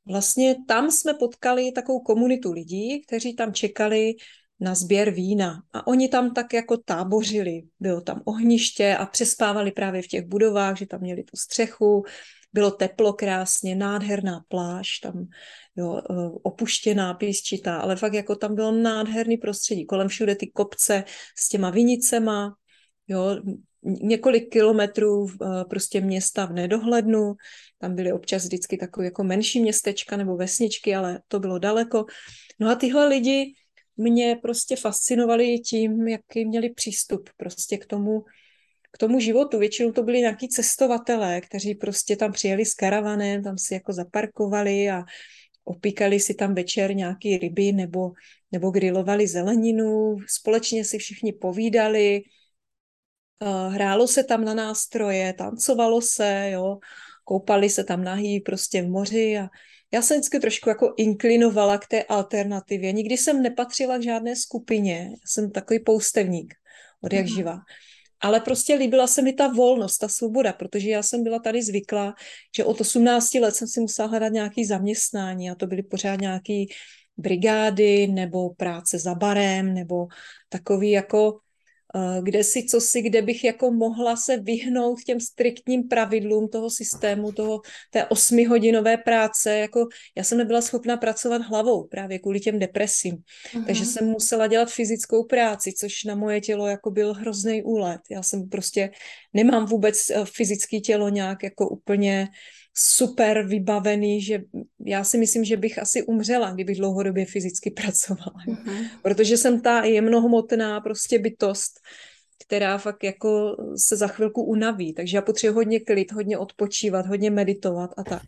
[0.06, 4.13] vlastně tam jsme potkali takovou komunitu lidí, kteří tam čekali
[4.65, 5.62] na sběr vína.
[5.73, 7.62] A oni tam tak jako tábořili.
[7.80, 12.04] Bylo tam ohniště a přespávali právě v těch budovách, že tam měli tu střechu,
[12.54, 15.28] bylo teplo krásně, nádherná pláž, tam
[15.75, 21.04] jo, e, opuštěná, písčitá, ale fakt jako tam bylo nádherný prostředí, kolem všude ty kopce
[21.38, 22.56] s těma vinicema,
[23.08, 23.38] jo,
[23.86, 27.34] několik kilometrů eh, prostě města v nedohlednu,
[27.78, 32.06] tam byly občas vždycky takové jako menší městečka nebo vesničky, ale to bylo daleko.
[32.60, 33.54] No a tyhle lidi
[33.97, 38.23] mě prostě fascinovali tím, jaký měli přístup prostě k tomu,
[38.91, 39.60] k tomu životu.
[39.60, 44.89] Většinou to byli nějaký cestovatelé, kteří prostě tam přijeli s karavanem, tam si jako zaparkovali
[44.89, 45.03] a
[45.63, 48.12] opíkali si tam večer nějaký ryby nebo,
[48.51, 52.23] nebo grilovali zeleninu, společně si všichni povídali,
[53.41, 56.79] Eh, hrálo se tam na nástroje, tancovalo se, jo,
[57.23, 59.47] koupali se tam nahý prostě v moři a
[59.93, 62.91] já jsem vždycky trošku jako inklinovala k té alternativě.
[62.91, 66.54] Nikdy jsem nepatřila k žádné skupině, já jsem takový poustevník
[67.02, 67.36] od jak mhm.
[67.36, 67.60] živa.
[68.19, 72.13] Ale prostě líbila se mi ta volnost, ta svoboda, protože já jsem byla tady zvyklá,
[72.58, 76.69] že od 18 let jsem si musela hledat nějaký zaměstnání a to byly pořád nějaký
[77.17, 80.08] brigády nebo práce za barem nebo
[80.50, 81.39] takový jako
[82.21, 87.31] kde si co si, kde bych jako mohla se vyhnout těm striktním pravidlům toho systému,
[87.31, 93.15] toho, té osmihodinové práce, jako já jsem nebyla schopna pracovat hlavou právě kvůli těm depresím,
[93.15, 93.65] uh-huh.
[93.65, 98.01] takže jsem musela dělat fyzickou práci, což na moje tělo jako byl hrozný úlet.
[98.12, 98.89] Já jsem prostě,
[99.34, 102.27] nemám vůbec eh, fyzické tělo nějak jako úplně
[102.77, 104.43] super vybavený, že
[104.85, 108.33] já si myslím, že bych asi umřela, kdybych dlouhodobě fyzicky pracovala.
[108.47, 108.89] Mm-hmm.
[109.01, 111.79] Protože jsem ta jemnohmotná prostě bytost,
[112.45, 114.93] která fakt jako se za chvilku unaví.
[114.93, 118.23] Takže já potřebuji hodně klid, hodně odpočívat, hodně meditovat a tak.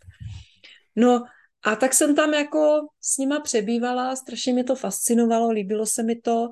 [0.96, 1.24] No
[1.62, 6.16] a tak jsem tam jako s nima přebývala, strašně mě to fascinovalo, líbilo se mi
[6.16, 6.50] to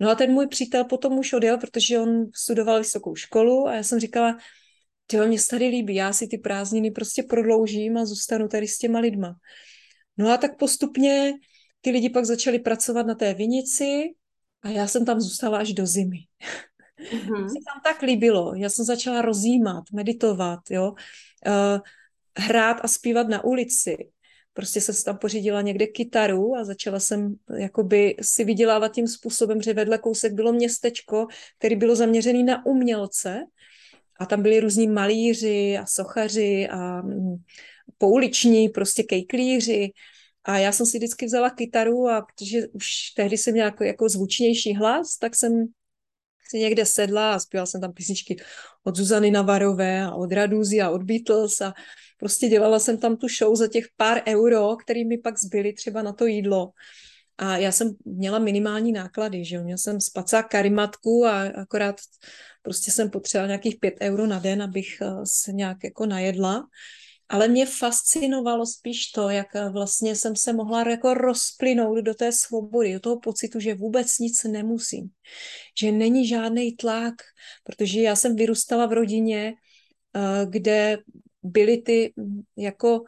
[0.00, 3.82] No a ten můj přítel potom už odjel, protože on studoval vysokou školu a já
[3.82, 4.36] jsem říkala,
[5.10, 8.78] ty mě se tady líbí, já si ty prázdniny prostě prodloužím a zůstanu tady s
[8.78, 9.34] těma lidma.
[10.18, 11.32] No a tak postupně
[11.80, 14.02] ty lidi pak začali pracovat na té vinici
[14.62, 16.18] a já jsem tam zůstala až do zimy.
[16.98, 17.48] Mm-hmm.
[17.48, 18.54] se tam tak líbilo.
[18.54, 20.92] Já jsem začala rozjímat, meditovat, jo.
[21.46, 21.80] Uh,
[22.38, 23.96] hrát a zpívat na ulici.
[24.52, 29.62] Prostě jsem si tam pořídila někde kytaru a začala jsem jakoby si vydělávat tím způsobem,
[29.62, 31.26] že vedle kousek bylo městečko,
[31.58, 33.44] které bylo zaměřené na umělce
[34.18, 37.36] a tam byli různí malíři a sochaři a mm,
[37.98, 39.90] pouliční prostě kejklíři
[40.44, 44.08] a já jsem si vždycky vzala kytaru a protože už tehdy jsem měla jako, jako
[44.08, 45.66] zvučnější hlas, tak jsem
[46.50, 48.36] si někde sedla a zpívala jsem tam písničky
[48.84, 51.74] od Zuzany Navarové a od Radúzy a od Beatles a
[52.16, 56.02] prostě dělala jsem tam tu show za těch pár euro, který mi pak zbyly třeba
[56.02, 56.70] na to jídlo.
[57.38, 61.96] A já jsem měla minimální náklady, že jo, měla jsem spacák karimatku a akorát
[62.62, 66.68] prostě jsem potřebovala nějakých pět euro na den, abych eh, se nějak jako najedla.
[67.28, 72.32] Ale mě fascinovalo spíš to, jak eh, vlastně jsem se mohla jako rozplynout do té
[72.32, 75.08] svobody, do toho pocitu, že vůbec nic nemusím,
[75.80, 77.14] že není žádný tlak,
[77.64, 79.54] protože já jsem vyrůstala v rodině,
[80.16, 80.98] eh, kde
[81.42, 82.14] byly ty
[82.56, 83.00] jako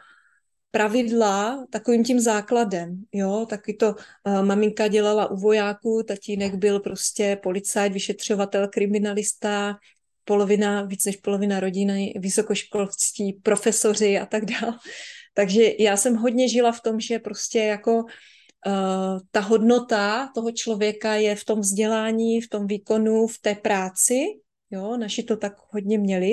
[0.70, 7.38] pravidla takovým tím základem, jo, taky to uh, maminka dělala u vojáků, tatínek byl prostě
[7.42, 9.76] policajt, vyšetřovatel, kriminalista,
[10.24, 14.78] polovina, víc než polovina rodiny, vysokoškolství, profesoři a tak dále.
[15.34, 21.14] Takže já jsem hodně žila v tom, že prostě jako uh, ta hodnota toho člověka
[21.14, 24.24] je v tom vzdělání, v tom výkonu, v té práci,
[24.70, 26.32] jo, naši to tak hodně měli.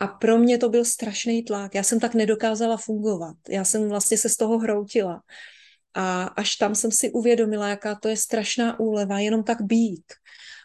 [0.00, 1.74] A pro mě to byl strašný tlak.
[1.74, 3.36] Já jsem tak nedokázala fungovat.
[3.48, 5.22] Já jsem vlastně se z toho hroutila.
[5.94, 10.04] A až tam jsem si uvědomila, jaká to je strašná úleva, jenom tak být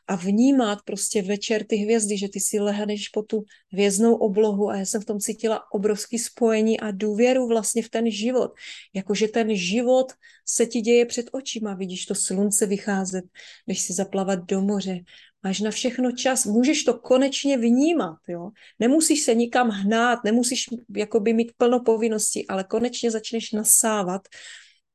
[0.08, 4.76] a vnímat prostě večer ty hvězdy, že ty si lehneš po tu hvězdnou oblohu a
[4.76, 8.54] já jsem v tom cítila obrovský spojení a důvěru vlastně v ten život.
[8.94, 10.14] Jakože ten život
[10.46, 13.26] se ti děje před očima, vidíš to slunce vycházet,
[13.68, 15.00] než si zaplavat do moře,
[15.46, 18.52] máš na všechno čas, můžeš to konečně vnímat, jo.
[18.80, 24.22] Nemusíš se nikam hnát, nemusíš jakoby mít plno povinností, ale konečně začneš nasávat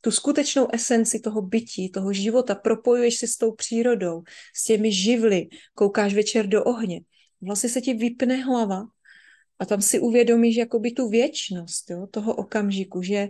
[0.00, 4.22] tu skutečnou esenci toho bytí, toho života, propojuješ si s tou přírodou,
[4.54, 7.00] s těmi živly, koukáš večer do ohně.
[7.40, 8.84] Vlastně se ti vypne hlava
[9.58, 13.28] a tam si uvědomíš jakoby tu věčnost jo, toho okamžiku, že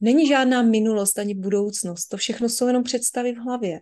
[0.00, 3.80] není žádná minulost ani budoucnost, to všechno jsou jenom představy v hlavě.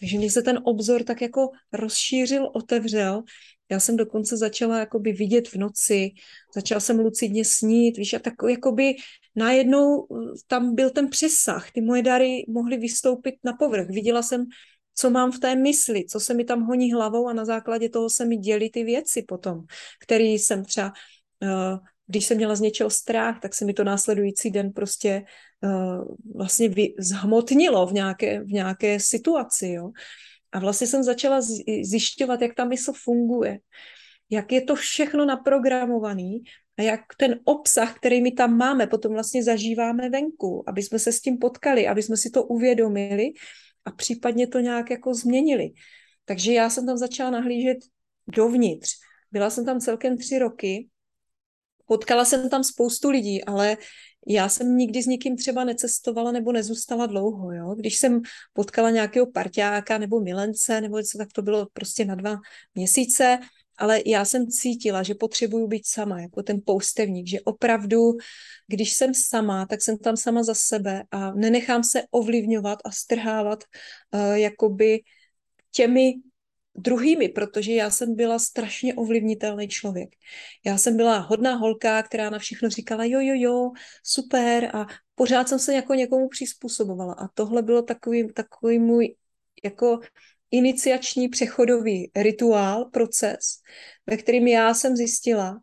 [0.00, 3.22] Takže mě se ten obzor tak jako rozšířil, otevřel.
[3.70, 6.10] Já jsem dokonce začala jakoby vidět v noci,
[6.54, 8.94] začala jsem lucidně snít, víš, a tak jakoby
[9.36, 13.88] najednou eh, tam byl ten přesah, ty moje dary mohly vystoupit na povrch.
[13.88, 14.44] Viděla jsem,
[14.94, 18.10] co mám v té mysli, co se mi tam honí hlavou a na základě toho
[18.10, 19.64] se mi dělí ty věci potom,
[20.02, 20.92] které jsem třeba,
[21.42, 25.24] uh, když jsem měla z něčeho strach, tak se mi to následující den prostě
[25.62, 29.90] uh, vlastně zhmotnilo v nějaké, v nějaké situaci, jo.
[30.52, 31.40] A vlastně jsem začala
[31.82, 33.58] zjišťovat, jak ta mysl funguje,
[34.30, 36.38] jak je to všechno naprogramované
[36.78, 41.12] a jak ten obsah, který my tam máme, potom vlastně zažíváme venku, aby jsme se
[41.12, 43.32] s tím potkali, aby jsme si to uvědomili
[43.84, 45.70] a případně to nějak jako změnili.
[46.24, 47.78] Takže já jsem tam začala nahlížet
[48.28, 48.90] dovnitř.
[49.32, 50.88] Byla jsem tam celkem tři roky,
[51.86, 53.76] potkala jsem tam spoustu lidí, ale
[54.28, 57.52] já jsem nikdy s nikým třeba necestovala nebo nezůstala dlouho.
[57.52, 57.74] Jo?
[57.74, 58.20] Když jsem
[58.52, 62.36] potkala nějakého parťáka nebo milence, nebo něco, tak to bylo prostě na dva
[62.74, 63.38] měsíce
[63.78, 68.12] ale já jsem cítila, že potřebuju být sama, jako ten poustevník, že opravdu,
[68.66, 73.64] když jsem sama, tak jsem tam sama za sebe a nenechám se ovlivňovat a strhávat
[74.14, 75.00] uh, jakoby
[75.70, 76.14] těmi
[76.78, 80.08] druhými, protože já jsem byla strašně ovlivnitelný člověk.
[80.64, 83.70] Já jsem byla hodná holka, která na všechno říkala jo, jo, jo,
[84.02, 89.14] super a pořád jsem se jako někomu přizpůsobovala a tohle bylo takový, takový můj
[89.64, 90.00] jako
[90.50, 93.40] iniciační přechodový rituál, proces,
[94.06, 95.60] ve kterým já jsem zjistila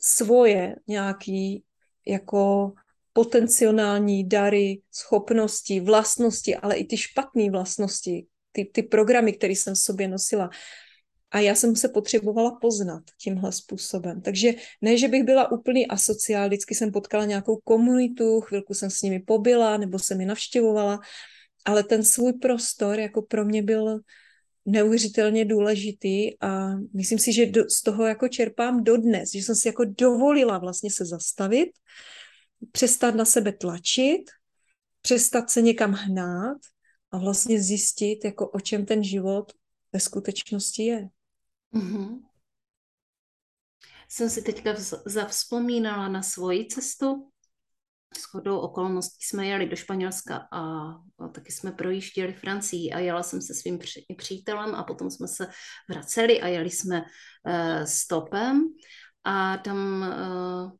[0.00, 1.64] svoje nějaký
[2.06, 2.72] jako
[3.12, 9.78] potenciální dary, schopnosti, vlastnosti, ale i ty špatné vlastnosti, ty, ty programy, které jsem v
[9.78, 10.50] sobě nosila.
[11.30, 14.20] A já jsem se potřebovala poznat tímhle způsobem.
[14.20, 19.02] Takže ne, že bych byla úplný asociál, vždycky jsem potkala nějakou komunitu, chvilku jsem s
[19.02, 21.00] nimi pobyla, nebo jsem je navštěvovala,
[21.64, 24.00] ale ten svůj prostor jako pro mě byl
[24.66, 29.68] neuvěřitelně důležitý a myslím si, že do, z toho jako čerpám dodnes, že jsem si
[29.68, 31.68] jako dovolila vlastně se zastavit,
[32.72, 34.22] přestat na sebe tlačit,
[35.02, 36.58] přestat se někam hnát
[37.12, 39.52] a vlastně zjistit, jako o čem ten život
[39.92, 41.08] ve skutečnosti je.
[41.74, 42.22] Mm-hmm.
[44.08, 44.74] Jsem si teďka
[45.06, 47.30] zavzpomínala na svoji cestu.
[48.16, 50.60] S chodou okolností jsme jeli do Španělska a,
[51.18, 55.28] a taky jsme projížděli Francii a jela jsem se svým při, přítelem a potom jsme
[55.28, 55.48] se
[55.88, 58.64] vraceli a jeli jsme uh, stopem
[59.24, 60.72] a tam uh,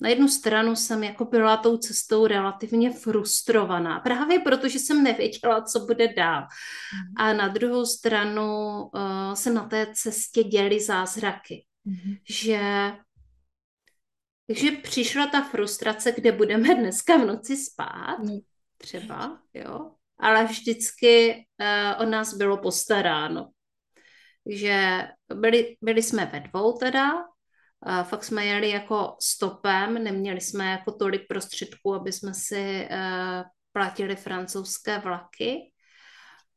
[0.00, 5.80] na jednu stranu jsem jako byla tou cestou relativně frustrovaná, právě protože jsem nevěděla, co
[5.80, 6.40] bude dál.
[6.40, 7.14] Mm.
[7.16, 8.46] A na druhou stranu
[8.82, 12.14] uh, se na té cestě děly zázraky, mm.
[12.28, 12.60] že
[14.46, 18.38] takže přišla ta frustrace, kde budeme dneska v noci spát, mm.
[18.78, 23.50] třeba, jo, ale vždycky uh, o nás bylo postaráno.
[24.44, 25.02] Takže
[25.34, 27.12] byli, byli jsme ve dvou teda,
[28.02, 33.42] fakt jsme jeli jako stopem, neměli jsme jako tolik prostředků, aby jsme si uh,
[33.72, 35.72] platili francouzské vlaky.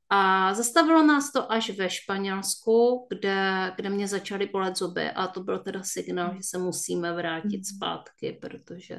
[0.09, 5.43] A zastavilo nás to až ve Španělsku, kde, kde mě začaly bolet zuby a to
[5.43, 7.63] byl teda signál, že se musíme vrátit mhm.
[7.63, 8.95] zpátky, protože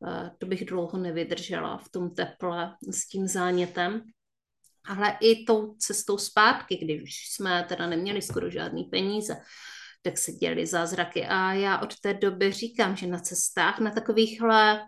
[0.00, 4.02] uh, to bych dlouho nevydržela v tom teple s tím zánětem.
[4.84, 9.36] Ale i tou cestou zpátky, když jsme teda neměli skoro žádný peníze,
[10.02, 11.26] tak se děly zázraky.
[11.26, 14.80] A já od té doby říkám, že na cestách, na takovýchhle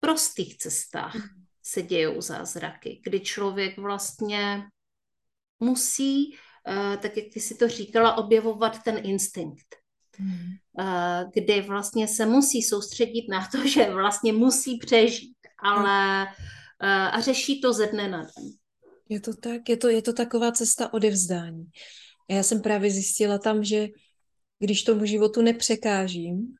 [0.00, 1.16] prostých cestách
[1.62, 4.62] se dějou zázraky, kdy člověk vlastně
[5.60, 6.36] musí,
[6.68, 9.76] eh, tak jak ty si to říkala, objevovat ten instinkt.
[10.18, 10.54] Hmm.
[11.34, 16.26] Kdy vlastně se musí soustředit na to, že vlastně musí přežít, ale
[16.82, 18.52] eh, a řeší to ze dne na den.
[19.08, 21.64] Je to tak, je to, je to taková cesta odevzdání.
[22.30, 23.88] Já jsem právě zjistila tam, že
[24.58, 26.54] když tomu životu nepřekážím,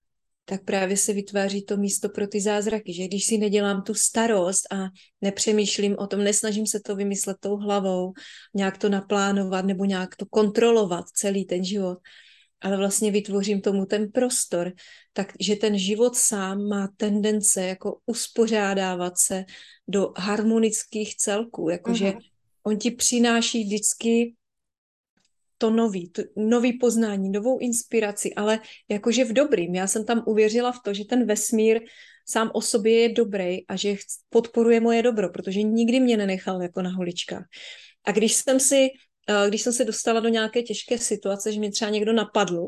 [0.49, 4.73] tak právě se vytváří to místo pro ty zázraky, že když si nedělám tu starost
[4.73, 4.89] a
[5.21, 8.13] nepřemýšlím o tom, nesnažím se to vymyslet tou hlavou,
[8.55, 11.99] nějak to naplánovat nebo nějak to kontrolovat celý ten život,
[12.61, 14.73] ale vlastně vytvořím tomu ten prostor,
[15.13, 19.45] takže ten život sám má tendence jako uspořádávat se
[19.89, 22.21] do harmonických celků, jakože uh-huh.
[22.63, 24.35] on ti přináší vždycky
[25.59, 29.75] to nový, to nový poznání, novou inspiraci, ale jakože v dobrým.
[29.75, 31.81] Já jsem tam uvěřila v to, že ten vesmír
[32.29, 33.97] sám o sobě je dobrý a že
[34.29, 37.45] podporuje moje dobro, protože nikdy mě nenechal jako na holičkách.
[38.05, 38.89] A když jsem si,
[39.29, 42.67] eh, když jsem se dostala do nějaké těžké situace, že mě třeba někdo napadl,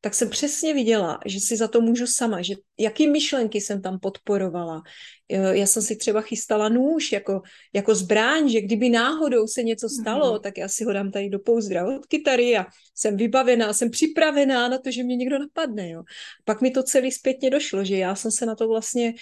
[0.00, 3.98] tak jsem přesně viděla, že si za to můžu sama, že jaký myšlenky jsem tam
[3.98, 4.82] podporovala.
[5.28, 10.34] Já jsem si třeba chystala nůž jako, jako zbráň, že kdyby náhodou se něco stalo,
[10.34, 10.40] mm.
[10.40, 14.68] tak já si ho dám tady do pouzdra od kytary a jsem vybavená, jsem připravená
[14.68, 15.90] na to, že mě někdo napadne.
[15.90, 16.02] Jo.
[16.44, 19.14] Pak mi to celý zpětně došlo, že já jsem se na to vlastně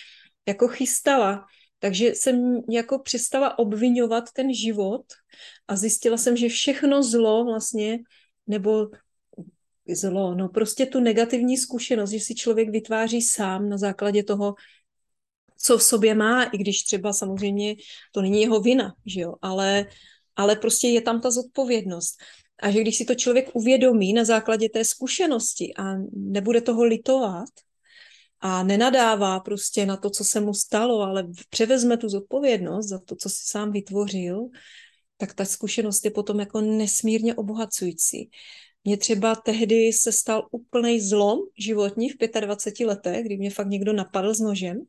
[0.49, 1.45] jako chystala.
[1.79, 5.05] Takže jsem jako přestala obvinovat ten život
[5.69, 7.99] a zjistila jsem, že všechno zlo vlastně,
[8.47, 8.89] nebo
[9.94, 10.35] zlo.
[10.35, 14.55] No prostě tu negativní zkušenost, že si člověk vytváří sám na základě toho,
[15.59, 17.75] co v sobě má, i když třeba samozřejmě
[18.12, 19.87] to není jeho vina, že jo, ale,
[20.37, 22.16] ale prostě je tam ta zodpovědnost.
[22.62, 27.49] A že když si to člověk uvědomí na základě té zkušenosti a nebude toho litovat
[28.40, 33.16] a nenadává prostě na to, co se mu stalo, ale převezme tu zodpovědnost za to,
[33.16, 34.49] co si sám vytvořil,
[35.16, 38.31] tak ta zkušenost je potom jako nesmírně obohacující.
[38.87, 43.92] Mně třeba tehdy se stal úplný zlom životní v 25 letech, kdy mě fakt někdo
[43.92, 44.85] napadl s nožem, uh,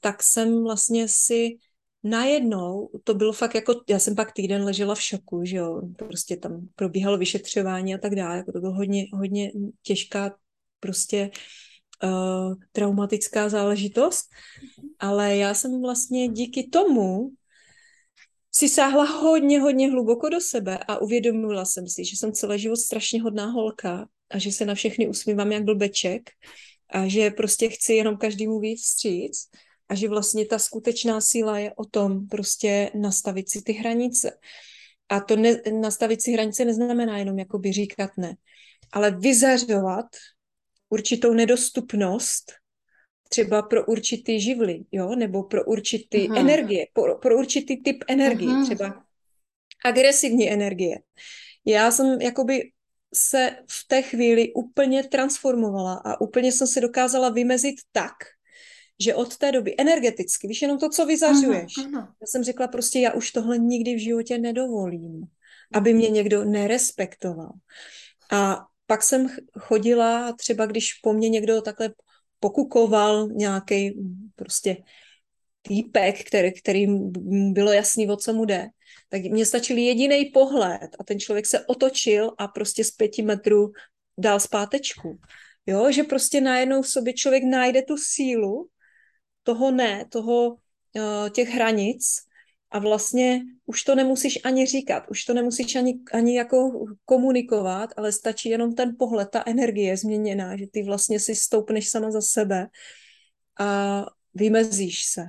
[0.00, 1.56] tak jsem vlastně si
[2.02, 6.36] najednou, to bylo fakt jako, já jsem pak týden ležela v šoku, že jo, prostě
[6.36, 10.36] tam probíhalo vyšetřování a tak dále, jako to bylo hodně, hodně těžká
[10.80, 11.30] prostě
[12.04, 14.24] uh, traumatická záležitost,
[14.98, 17.30] ale já jsem vlastně díky tomu
[18.52, 22.76] si sáhla hodně, hodně hluboko do sebe a uvědomila jsem si, že jsem celý život
[22.76, 26.30] strašně hodná holka a že se na všechny usmívám jak blbeček
[26.88, 29.48] a že prostě chci jenom každému víc vstříc
[29.88, 34.38] a že vlastně ta skutečná síla je o tom prostě nastavit si ty hranice.
[35.08, 38.34] A to ne, nastavit si hranice neznamená jenom jakoby říkat ne,
[38.92, 40.06] ale vyzařovat
[40.88, 42.52] určitou nedostupnost
[43.32, 46.38] třeba pro určitý živly, jo, nebo pro určitý uh-huh.
[46.38, 48.64] energie, pro, pro určitý typ energie, uh-huh.
[48.64, 49.04] třeba
[49.84, 50.98] agresivní energie.
[51.64, 52.70] Já jsem jakoby
[53.14, 58.14] se v té chvíli úplně transformovala a úplně jsem se dokázala vymezit tak,
[59.00, 61.78] že od té doby energeticky, víš, jenom to, co vyzařuješ.
[61.78, 62.08] Uh-huh, uh-huh.
[62.20, 65.22] Já jsem řekla prostě, já už tohle nikdy v životě nedovolím,
[65.74, 67.52] aby mě někdo nerespektoval.
[68.30, 69.28] A pak jsem
[69.58, 71.90] chodila, třeba když po mně někdo takhle
[72.40, 74.00] pokukoval nějaký
[74.36, 74.76] prostě
[75.62, 76.86] týpek, který, který
[77.52, 78.68] bylo jasný, o co mu jde,
[79.08, 83.72] tak mě stačil jediný pohled a ten člověk se otočil a prostě z pěti metrů
[84.18, 85.18] dal zpátečku.
[85.66, 88.68] Jo, že prostě najednou v sobě člověk najde tu sílu
[89.42, 92.29] toho ne, toho uh, těch hranic
[92.70, 98.12] a vlastně už to nemusíš ani říkat, už to nemusíš ani, ani jako komunikovat, ale
[98.12, 102.66] stačí jenom ten pohled, ta energie změněná, že ty vlastně si stoupneš sama za sebe
[103.60, 105.26] a vymezíš se.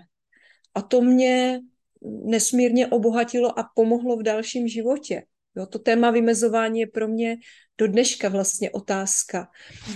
[0.75, 1.59] A to mě
[2.03, 5.23] nesmírně obohatilo a pomohlo v dalším životě.
[5.55, 7.37] Jo, to téma vymezování je pro mě
[7.77, 9.47] do dneška vlastně otázka,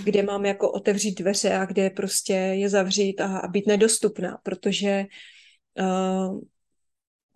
[0.04, 5.04] kde mám jako otevřít dveře a kde prostě je zavřít a, a být nedostupná, protože
[5.80, 6.40] uh,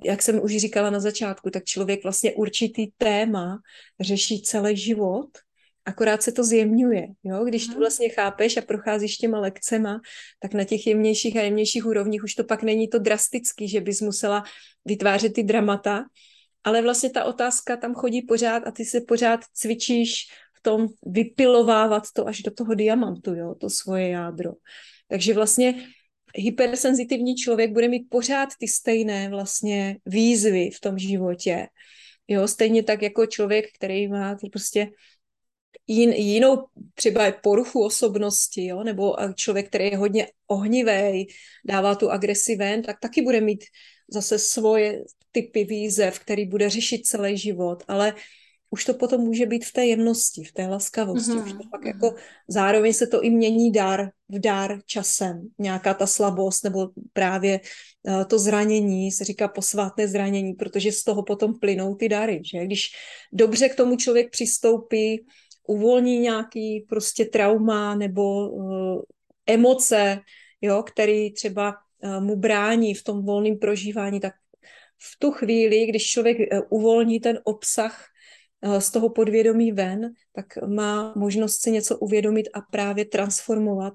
[0.05, 3.59] jak jsem už říkala na začátku, tak člověk vlastně určitý téma
[4.01, 5.29] řeší celý život,
[5.85, 7.07] akorát se to zjemňuje.
[7.25, 7.45] Jo?
[7.45, 7.81] Když to mhm.
[7.81, 10.01] vlastně chápeš a procházíš těma lekcema,
[10.41, 14.01] tak na těch jemnějších a jemnějších úrovních už to pak není to drastický, že bys
[14.01, 14.45] musela
[14.85, 16.05] vytvářet ty dramata,
[16.65, 20.27] ale vlastně ta otázka tam chodí pořád a ty se pořád cvičíš
[20.59, 24.53] v tom vypilovávat to až do toho diamantu, jo, to svoje jádro.
[25.09, 25.87] Takže vlastně
[26.35, 31.67] hypersenzitivní člověk bude mít pořád ty stejné vlastně výzvy v tom životě.
[32.29, 34.91] Jo, stejně tak jako člověk, který má prostě
[35.87, 41.27] jin, jinou třeba poruchu osobnosti, jo, nebo člověk, který je hodně ohnivý,
[41.65, 43.65] dává tu agresi ven, tak taky bude mít
[44.09, 48.15] zase svoje typy výzev, který bude řešit celý život, ale
[48.71, 51.31] už to potom může být v té jemnosti, v té laskavosti.
[51.31, 51.45] Mm-hmm.
[51.45, 51.87] Už to mhm, pak mm-hmm.
[51.87, 52.15] jako
[52.49, 55.49] zároveň se to i mění dar v dar časem.
[55.59, 57.61] Nějaká ta slabost nebo právě
[58.03, 62.43] uh, to zranění, se říká posvátné zranění, protože z toho potom plynou ty dary.
[62.45, 62.65] Že?
[62.65, 62.89] Když
[63.33, 65.27] dobře k tomu člověk přistoupí,
[65.67, 69.03] uvolní nějaký prostě trauma nebo uh,
[69.47, 70.21] emoce,
[70.61, 74.35] jo, který třeba uh, mu brání v tom volném prožívání, tak
[75.03, 76.39] v tu chvíli, když člověk
[76.71, 78.10] uvolní ten obsah Eh,
[78.79, 83.95] z toho podvědomí ven, tak má možnost si něco uvědomit a právě transformovat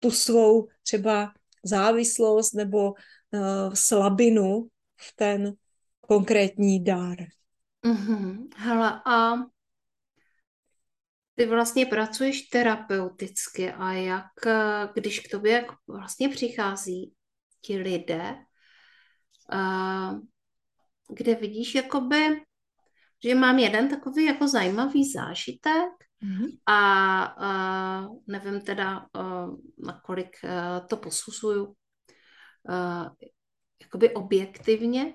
[0.00, 1.32] tu svou třeba
[1.64, 5.52] závislost nebo uh, slabinu v ten
[6.00, 7.16] konkrétní dár.
[7.84, 8.48] Mm-hmm.
[8.56, 9.34] Hele, a
[11.34, 17.14] ty vlastně pracuješ terapeuticky a jak, eh, když k tobě vlastně přichází
[17.60, 18.34] ti lidé,
[21.08, 22.42] kde vidíš jakoby
[23.24, 25.90] že mám jeden takový jako zajímavý zážitek
[26.24, 26.58] mm-hmm.
[26.66, 29.56] a, a nevím teda, uh,
[29.86, 33.08] nakolik uh, to posuzuju uh,
[33.82, 35.14] jakoby objektivně,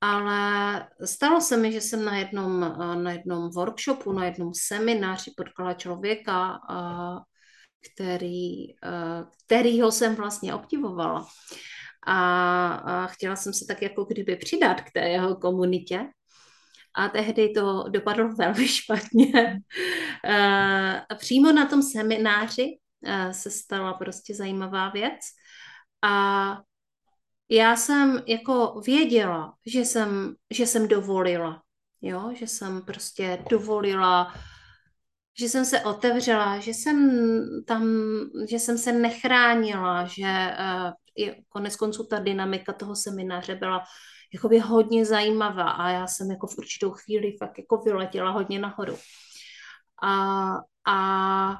[0.00, 2.60] ale stalo se mi, že jsem na jednom,
[3.02, 6.58] na jednom workshopu, na jednom semináři potkala člověka,
[7.92, 8.66] který,
[9.46, 11.26] kterýho jsem vlastně obdivovala.
[12.06, 16.06] A, chtěla jsem se tak jako kdyby přidat k té jeho komunitě
[16.98, 19.60] a tehdy to dopadlo velmi špatně.
[20.24, 25.20] Eh, a přímo na tom semináři eh, se stala prostě zajímavá věc
[26.04, 26.56] a
[27.50, 31.62] já jsem jako věděla, že jsem, že jsem dovolila,
[32.02, 34.34] jo, že jsem prostě dovolila,
[35.38, 37.10] že jsem se otevřela, že jsem
[37.66, 37.88] tam,
[38.48, 40.56] že jsem se nechránila, že
[41.22, 43.84] uh, konec konců ta dynamika toho semináře byla
[44.34, 48.96] jakoby hodně zajímavá a já jsem jako v určitou chvíli fakt jako vyletěla hodně nahoru.
[50.02, 50.52] A,
[50.86, 51.58] a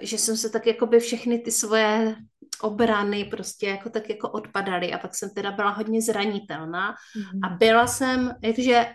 [0.00, 2.16] že jsem se tak jakoby všechny ty svoje
[2.60, 7.40] obrany prostě jako tak jako odpadaly a pak jsem teda byla hodně zranitelná mm-hmm.
[7.44, 8.86] a byla jsem, jakože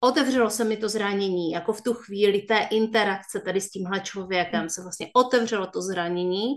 [0.00, 4.70] otevřelo se mi to zranění, jako v tu chvíli té interakce tady s tímhle člověkem
[4.70, 6.54] se vlastně otevřelo to zranění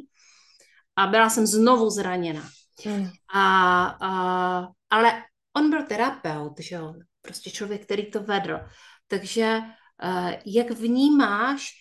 [0.95, 2.43] a byla jsem znovu zraněna.
[2.85, 3.09] Mm.
[3.33, 5.23] A, a ale
[5.57, 8.59] on byl terapeut, že jo, prostě člověk, který to vedl.
[9.07, 9.59] Takže
[10.03, 11.71] uh, jak vnímáš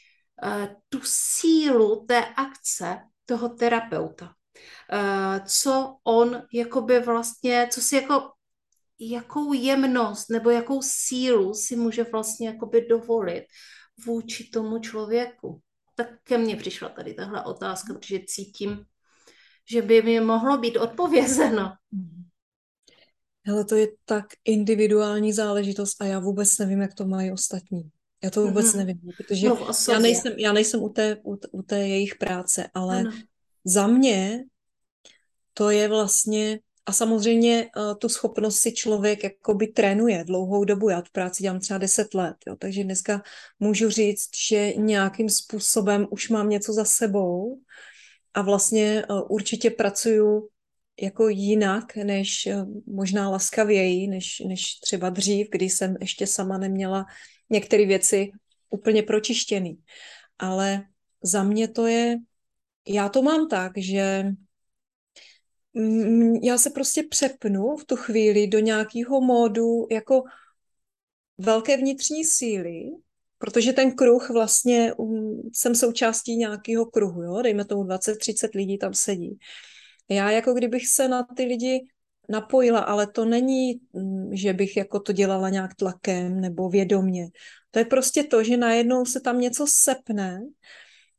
[0.45, 4.25] uh, tu sílu té akce toho terapeuta?
[4.25, 8.31] Uh, co on jakoby vlastně, co si jako
[9.01, 13.45] jakou jemnost nebo jakou sílu si může vlastně jakoby dovolit
[14.07, 15.61] vůči tomu člověku.
[15.95, 18.85] Tak ke mně přišla tady tahle otázka, protože cítím,
[19.71, 21.73] že by mi mohlo být odpovězeno.
[21.95, 22.22] Mm-hmm.
[23.45, 27.91] Hele, to je tak individuální záležitost a já vůbec nevím, jak to mají ostatní.
[28.25, 28.77] Já to vůbec mm-hmm.
[28.77, 33.01] nevím, protože no, já nejsem, já nejsem u té, u, u té jejich práce, ale
[33.01, 33.13] ano.
[33.65, 34.45] za mě
[35.55, 40.89] to je vlastně, a samozřejmě uh, tu schopnost si člověk jakoby trénuje dlouhou dobu.
[40.89, 43.23] Já tu práci dělám třeba 10 let, jo, takže dneska
[43.61, 47.59] můžu říct, že nějakým způsobem už mám něco za sebou
[48.35, 50.49] a vlastně uh, určitě pracuju
[51.01, 57.05] jako jinak, než eh, možná laskavěji, než, než třeba dřív, kdy jsem ještě sama neměla
[57.51, 58.31] některé věci
[58.71, 59.79] úplně pročištěný.
[60.39, 60.85] Ale
[61.23, 62.17] za mě to je,
[62.89, 64.25] já to mám tak, že
[66.43, 70.23] já se prostě přepnu v tu chvíli do nějakého módu jako
[71.39, 72.83] velké vnitřní síly,
[73.39, 77.43] protože ten kruh vlastně, um, jsem součástí nějakého kruhu, jo?
[77.43, 79.39] dejme tomu 20-30 lidí tam sedí.
[80.15, 81.81] Já jako kdybych se na ty lidi
[82.29, 87.29] napojila, ale to není, mm, že bych jako to dělala nějak tlakem nebo vědomně.
[87.71, 90.41] To je prostě to, že najednou se tam něco sepne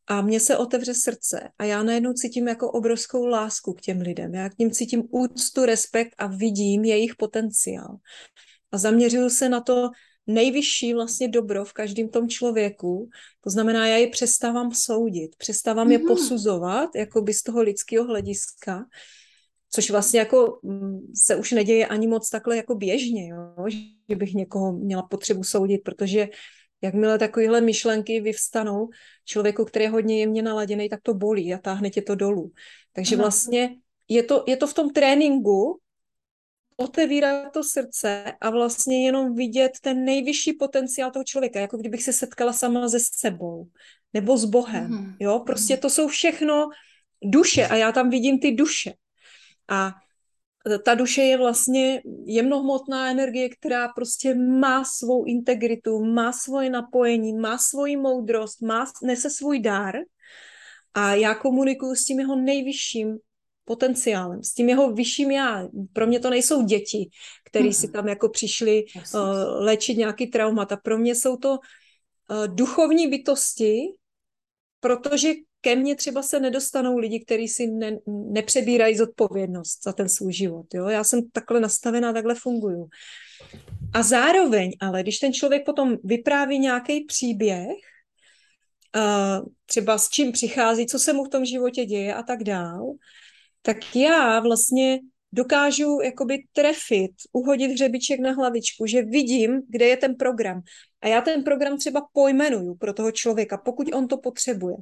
[0.08, 4.36] a mně se otevře srdce a já najednou cítím jako obrovskou lásku k těm lidem.
[4.36, 7.98] Já k ním cítím úctu, respekt a vidím jejich potenciál.
[8.72, 9.90] A zaměřuju se na to
[10.28, 13.10] nejvyšší vlastně dobro v každém tom člověku.
[13.42, 15.92] To znamená, já je přestávám soudit, přestávám mm-hmm.
[15.92, 16.08] je mhm.
[16.08, 18.86] posuzovat jako by z toho lidského hlediska,
[19.70, 23.66] což vlastně jako mm, se už neděje ani moc takhle jako běžně, jo?
[24.10, 26.28] že bych někoho měla potřebu soudit, protože
[26.82, 28.90] jakmile takovéhle myšlenky vyvstanou
[29.26, 32.52] člověku, který je hodně jemně naladěný, tak to bolí a táhne tě to dolů.
[32.94, 33.76] Takže vlastně
[34.08, 35.80] je to, je to v tom tréninku
[36.84, 42.14] otevírat to srdce a vlastně jenom vidět ten nejvyšší potenciál toho člověka, jako kdybych se
[42.14, 43.68] setkala sama se sebou
[44.14, 44.88] nebo s Bohem.
[44.88, 45.16] Mm.
[45.20, 46.70] Jo, prostě to jsou všechno
[47.24, 48.94] duše a já tam vidím ty duše.
[49.70, 49.92] A
[50.86, 57.58] ta duše je vlastně jemnohmotná energie, která prostě má svou integritu, má svoje napojení, má
[57.58, 59.96] svoji moudrost, má, nese svůj dár
[60.94, 63.18] a já komunikuju s tím jeho nejvyšším
[63.66, 65.68] potenciálem, s tím jeho vyšším já.
[65.94, 67.10] Pro mě to nejsou děti,
[67.46, 67.74] které mm.
[67.74, 69.22] si tam jako přišli uh,
[69.60, 70.78] léčit nějaký traumata.
[70.78, 73.80] Pro mě jsou to uh, duchovní bytosti,
[74.80, 80.34] protože ke mně třeba se nedostanou lidi, kteří si ne, nepřebírají zodpovědnost za ten svůj
[80.34, 80.66] život.
[80.74, 80.88] Jo?
[80.88, 82.88] Já jsem takhle nastavená, takhle funguju.
[83.94, 87.68] A zároveň, ale když ten člověk potom vypráví nějaký příběh,
[88.96, 92.86] uh, třeba s čím přichází, co se mu v tom životě děje a tak dál,
[93.66, 95.00] tak já vlastně
[95.32, 100.62] dokážu jakoby trefit, uhodit hřebiček na hlavičku, že vidím, kde je ten program.
[101.02, 104.76] A já ten program třeba pojmenuju pro toho člověka, pokud on to potřebuje.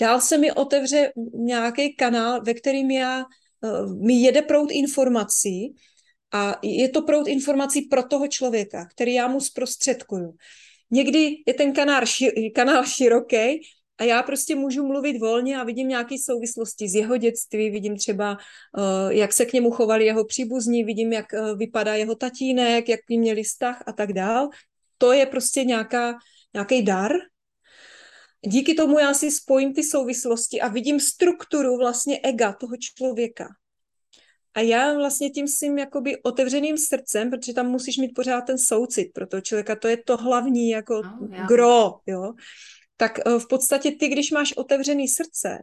[0.00, 5.74] Dál se mi otevře nějaký kanál, ve kterým já, uh, mi jede proud informací
[6.32, 10.34] a je to proud informací pro toho člověka, který já mu zprostředkuju.
[10.90, 13.60] Někdy je ten kanál, ši, kanál široký
[13.98, 18.32] a já prostě můžu mluvit volně a vidím nějaké souvislosti z jeho dětství, vidím třeba,
[18.32, 23.00] uh, jak se k němu chovali jeho příbuzní, vidím, jak uh, vypadá jeho tatínek, jak
[23.08, 24.48] měli vztah a tak dál.
[24.98, 26.14] To je prostě nějaká,
[26.54, 27.12] nějaký dar,
[28.46, 33.48] díky tomu já si spojím ty souvislosti a vidím strukturu vlastně ega toho člověka.
[34.54, 39.12] A já vlastně tím svým jakoby otevřeným srdcem, protože tam musíš mít pořád ten soucit
[39.14, 42.32] pro toho člověka, to je to hlavní jako no, gro, jo.
[42.98, 45.58] Tak eh, v podstatě ty, když máš otevřený srdce,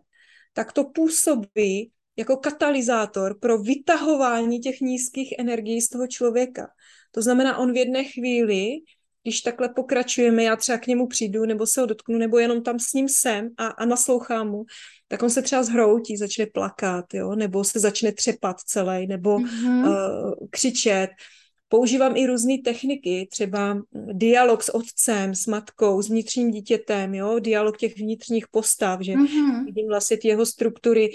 [0.53, 6.67] tak to působí jako katalyzátor pro vytahování těch nízkých energií z toho člověka.
[7.11, 8.81] To znamená, on v jedné chvíli
[9.25, 12.79] když takhle pokračujeme, já třeba k němu přijdu, nebo se ho dotknu, nebo jenom tam
[12.79, 14.65] s ním jsem a, a naslouchám mu,
[15.07, 19.89] tak on se třeba zhroutí, začne plakat, jo, nebo se začne třepat celý, nebo mm-hmm.
[19.89, 21.09] uh, křičet.
[21.75, 23.81] Používám i různé techniky, třeba
[24.13, 29.65] dialog s otcem, s matkou, s vnitřním dítětem, jo, dialog těch vnitřních postav, že mm-hmm.
[29.65, 31.11] vidím vlastně ty jeho struktury,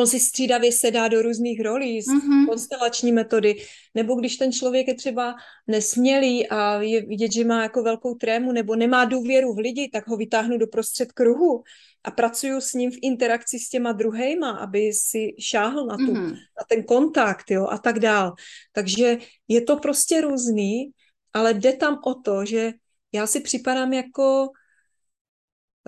[0.00, 2.46] on si střídavě sedá do různých rolí, mm-hmm.
[2.48, 3.56] konstelační metody,
[3.94, 5.34] nebo když ten člověk je třeba
[5.66, 10.08] nesmělý a je vidět, že má jako velkou trému nebo nemá důvěru v lidi, tak
[10.08, 11.62] ho vytáhnu do prostřed kruhu
[12.04, 16.30] a pracuju s ním v interakci s těma druhejma, aby si šáhl na, tu, mm-hmm.
[16.32, 18.32] na ten kontakt jo, a tak dál.
[18.72, 20.90] Takže je to prostě různý,
[21.32, 22.72] ale jde tam o to, že
[23.12, 24.48] já si připadám jako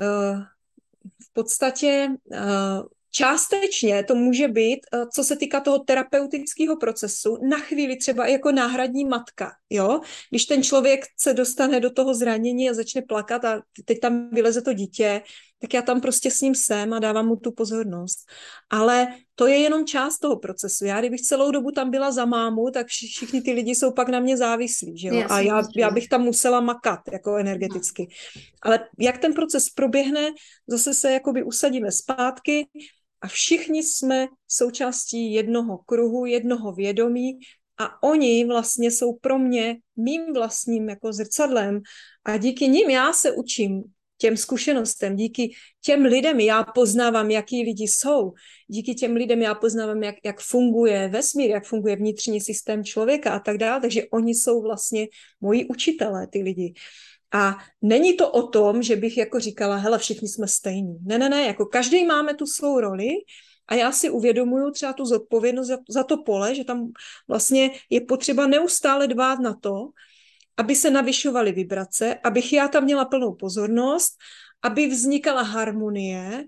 [0.00, 0.42] uh,
[1.22, 2.82] v podstatě uh,
[3.14, 8.52] Částečně to může být, eh, co se týká toho terapeutického procesu, na chvíli třeba jako
[8.52, 10.00] náhradní matka, jo?
[10.30, 14.62] Když ten člověk se dostane do toho zranění a začne plakat a teď tam vyleze
[14.62, 15.22] to dítě,
[15.62, 18.18] tak já tam prostě s ním jsem a dávám mu tu pozornost.
[18.70, 20.84] Ale to je jenom část toho procesu.
[20.84, 24.20] Já kdybych celou dobu tam byla za mámu, tak všichni ty lidi jsou pak na
[24.20, 25.14] mě závislí, že jo?
[25.30, 28.08] A já, já bych tam musela makat jako energeticky.
[28.62, 30.30] Ale jak ten proces proběhne,
[30.66, 32.68] zase se jakoby usadíme zpátky,
[33.22, 37.38] a všichni jsme součástí jednoho kruhu, jednoho vědomí
[37.78, 41.80] a oni vlastně jsou pro mě mým vlastním jako zrcadlem.
[42.24, 43.82] A díky nim já se učím
[44.18, 45.54] těm zkušenostem, díky
[45.84, 48.32] těm lidem já poznávám, jaký lidi jsou,
[48.68, 53.38] díky těm lidem já poznávám, jak, jak funguje vesmír, jak funguje vnitřní systém člověka a
[53.38, 55.08] tak dále, takže oni jsou vlastně
[55.40, 56.74] moji učitelé, ty lidi.
[57.34, 60.98] A není to o tom, že bych jako říkala, hele, všichni jsme stejní.
[61.02, 63.08] Ne, ne, ne, jako každý máme tu svou roli
[63.68, 66.92] a já si uvědomuju třeba tu zodpovědnost za, za to pole, že tam
[67.28, 69.88] vlastně je potřeba neustále dbát na to,
[70.56, 74.12] aby se navyšovaly vibrace, abych já tam měla plnou pozornost,
[74.62, 76.44] aby vznikala harmonie,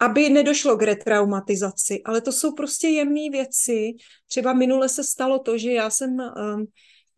[0.00, 2.02] aby nedošlo k retraumatizaci.
[2.04, 3.92] Ale to jsou prostě jemné věci.
[4.26, 6.66] Třeba minule se stalo to, že já jsem um,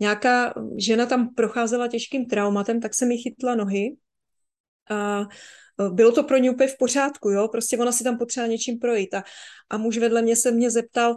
[0.01, 3.97] nějaká žena tam procházela těžkým traumatem, tak se mi chytla nohy
[4.91, 8.47] a e, bylo to pro ní úplně v pořádku, jo, prostě ona si tam potřeba
[8.47, 9.25] něčím projít a,
[9.71, 11.17] a muž vedle mě se mě zeptal,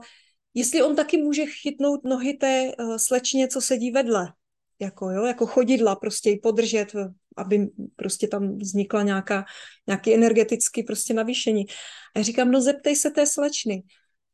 [0.53, 4.33] jestli on taky může chytnout nohy té uh, slečně, co sedí vedle,
[4.79, 6.93] jako, jo, jako chodidla, prostě ji podržet,
[7.37, 9.45] aby prostě tam vznikla nějaká,
[9.87, 11.65] nějaký energetický prostě navýšení.
[12.15, 13.83] A já říkám, no zeptej se té slečny.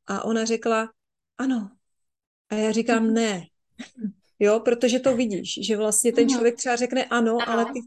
[0.07, 0.89] A ona řekla,
[1.37, 1.71] ano.
[2.49, 3.43] A já říkám, ne.
[4.45, 7.49] Jo, protože to vidíš, že vlastně ten člověk třeba řekne ano, ano.
[7.49, 7.79] ale ty,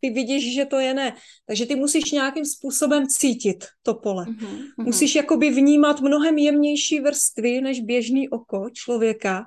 [0.00, 1.16] ty vidíš, že to je ne.
[1.46, 4.24] Takže ty musíš nějakým způsobem cítit to pole.
[4.24, 4.84] Uh-huh, uh-huh.
[4.84, 9.46] Musíš jakoby vnímat mnohem jemnější vrstvy než běžný oko člověka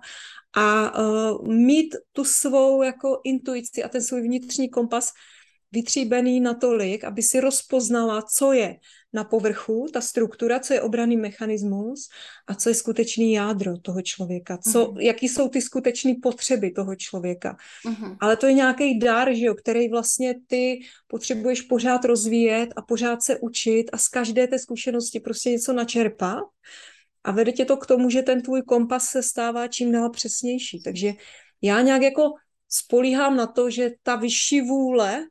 [0.58, 5.14] a uh, mít tu svou jako intuici a ten svůj vnitřní kompas
[5.72, 8.76] vytříbený natolik, aby si rozpoznala, co je
[9.14, 12.10] na povrchu, ta struktura, co je obraný mechanismus
[12.48, 15.00] a co je skutečný jádro toho člověka, co, uh-huh.
[15.00, 17.58] jaký jsou ty skutečné potřeby toho člověka.
[17.86, 18.18] Uh-huh.
[18.20, 23.24] Ale to je nějaký dar, že jo, který vlastně ty potřebuješ pořád rozvíjet a pořád
[23.24, 26.44] se učit a z každé té zkušenosti prostě něco načerpat
[27.24, 30.82] a vede tě to k tomu, že ten tvůj kompas se stává čím dál přesnější.
[30.84, 31.14] Takže
[31.62, 32.34] já nějak jako
[32.70, 35.26] spolíhám na to, že ta vyšší vůle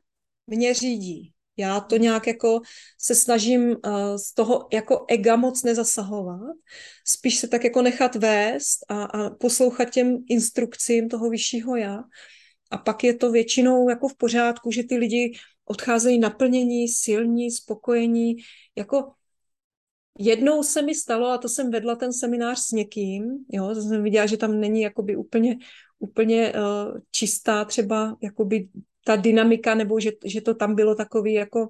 [0.47, 1.33] mě řídí.
[1.57, 2.61] Já to nějak jako
[2.97, 3.75] se snažím uh,
[4.15, 6.57] z toho jako ega moc nezasahovat,
[7.05, 12.03] spíš se tak jako nechat vést a, a poslouchat těm instrukcím toho vyššího já.
[12.71, 15.33] A pak je to většinou jako v pořádku, že ty lidi
[15.65, 18.35] odcházejí naplnění, silní, spokojení.
[18.75, 19.11] Jako
[20.19, 24.03] jednou se mi stalo, a to jsem vedla ten seminář s někým, jo, to jsem
[24.03, 25.57] viděla, že tam není jakoby úplně,
[25.99, 28.69] úplně uh, čistá třeba jakoby
[29.07, 31.67] ta dynamika, nebo že, že to tam bylo takový jako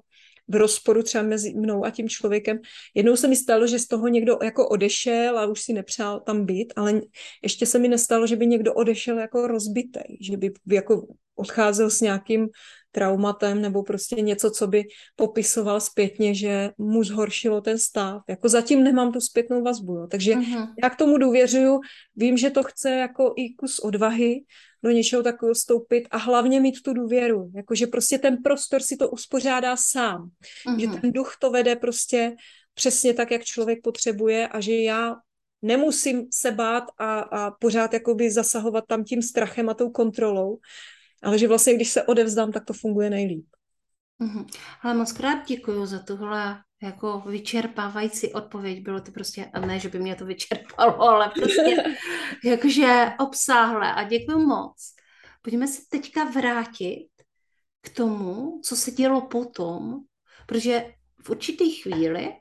[0.48, 2.58] v rozporu třeba mezi mnou a tím člověkem.
[2.94, 6.46] Jednou se mi stalo, že z toho někdo jako odešel a už si nepřál tam
[6.46, 7.00] být, ale
[7.42, 12.00] ještě se mi nestalo, že by někdo odešel jako rozbitej, že by jako odcházel s
[12.00, 12.48] nějakým
[12.90, 14.82] traumatem nebo prostě něco, co by
[15.16, 18.22] popisoval zpětně, že mu zhoršilo ten stav.
[18.28, 20.06] Jako zatím nemám tu zpětnou vazbu, jo.
[20.06, 20.74] takže uh-huh.
[20.82, 21.80] já k tomu důvěřuju,
[22.16, 24.40] vím, že to chce jako i kus odvahy
[24.82, 29.10] do něčeho takového stoupit a hlavně mít tu důvěru, jakože prostě ten prostor si to
[29.10, 30.30] uspořádá sám,
[30.66, 30.80] uh-huh.
[30.80, 31.00] že mhm.
[31.00, 32.36] ten duch to vede prostě
[32.74, 35.16] přesně tak, jak člověk potřebuje a že já
[35.62, 40.58] nemusím se bát a, a pořád jakoby zasahovat tam tím strachem a tou kontrolou,
[41.22, 43.46] ale že vlastně, když se odevzdám, tak to funguje nejlíp.
[44.20, 44.46] Mm-hmm.
[44.82, 48.82] Ale moc krát děkuji za tuhle jako vyčerpávající odpověď.
[48.82, 51.84] Bylo to prostě, ne, že by mě to vyčerpalo, ale prostě
[52.44, 54.94] jakože obsáhle a děkuji moc.
[55.42, 57.08] Pojďme se teďka vrátit
[57.80, 60.00] k tomu, co se dělo potom,
[60.46, 62.32] protože v určitý chvíli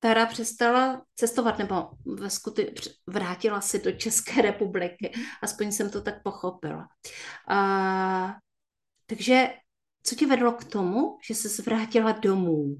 [0.00, 2.74] Tara přestala cestovat, nebo ve skuty
[3.06, 5.12] vrátila se do České republiky.
[5.42, 6.88] Aspoň jsem to tak pochopila.
[7.48, 8.34] A,
[9.06, 9.48] takže
[10.02, 12.76] co tě vedlo k tomu, že se vrátila domů?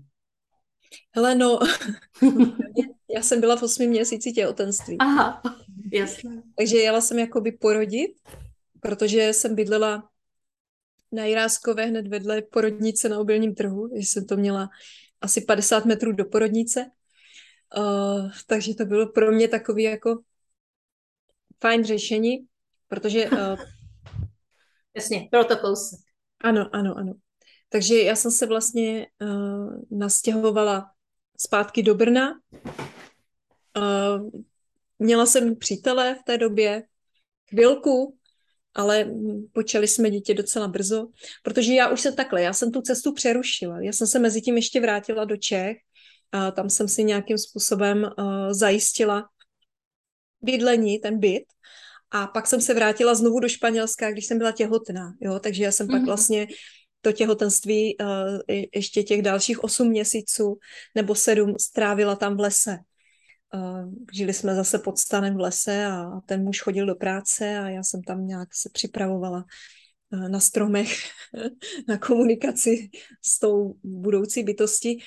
[1.15, 1.59] Hele, no,
[3.15, 4.97] já jsem byla v osmi měsíci těhotenství.
[4.99, 5.43] Aha,
[5.93, 6.31] jasně.
[6.57, 8.11] Takže jela jsem jakoby porodit,
[8.81, 10.09] protože jsem bydlela
[11.13, 14.69] na Jiráskové hned vedle porodnice na obilním trhu, že jsem to měla
[15.21, 16.91] asi 50 metrů do porodnice.
[17.77, 20.23] Uh, takže to bylo pro mě takový jako
[21.61, 22.47] fajn řešení,
[22.89, 23.31] protože...
[23.31, 23.39] Uh,
[24.95, 26.01] Jasně, bylo to kousek.
[26.41, 27.15] Ano, ano, ano.
[27.69, 30.91] Takže já jsem se vlastně uh, nastěhovala
[31.41, 32.33] zpátky do Brna.
[33.77, 34.31] Uh,
[34.99, 36.83] měla jsem přítele v té době,
[37.51, 38.17] chvilku,
[38.75, 39.11] ale
[39.53, 41.09] počali jsme dítě docela brzo,
[41.43, 43.81] protože já už jsem takhle, já jsem tu cestu přerušila.
[43.81, 45.77] Já jsem se mezi tím ještě vrátila do Čech
[46.33, 49.29] a tam jsem si nějakým způsobem uh, zajistila
[50.43, 51.45] bydlení, ten byt.
[52.11, 55.15] A pak jsem se vrátila znovu do Španělska, když jsem byla těhotná.
[55.21, 55.39] Jo?
[55.39, 55.91] Takže já jsem mm-hmm.
[55.91, 56.07] pak mhm.
[56.07, 56.47] vlastně
[57.01, 58.07] to těhotenství uh,
[58.75, 60.59] ještě těch dalších osm měsíců
[60.95, 62.79] nebo sedm strávila tam v lese.
[63.55, 67.69] Uh, žili jsme zase pod stanem v lese a ten muž chodil do práce a
[67.69, 69.45] já jsem tam nějak se připravovala
[70.13, 70.97] eh, na stromech,
[71.89, 72.91] na komunikaci
[73.23, 75.03] s tou budoucí bytostí.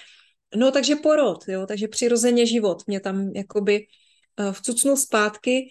[0.55, 3.85] No takže porod, jo, takže přirozeně život mě tam jakoby
[4.39, 5.69] eh, vcucnul zpátky,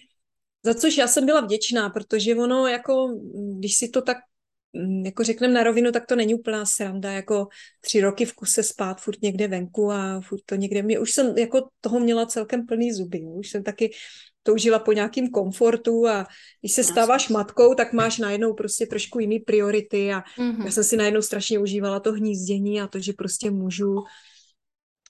[0.64, 3.08] za což já jsem byla vděčná, protože ono jako,
[3.58, 4.16] když si to tak
[5.04, 7.48] jako řekneme na rovinu, tak to není úplná sranda, jako
[7.80, 11.38] tři roky v kuse spát furt někde venku a furt to někde, mě, už jsem
[11.38, 13.30] jako toho měla celkem plný zuby, jo.
[13.30, 13.90] už jsem taky
[14.42, 16.26] toužila po nějakým komfortu a
[16.60, 20.64] když se stáváš matkou, tak máš najednou prostě trošku jiný priority a mm-hmm.
[20.64, 23.94] já jsem si najednou strašně užívala to hnízdění a to, že prostě můžu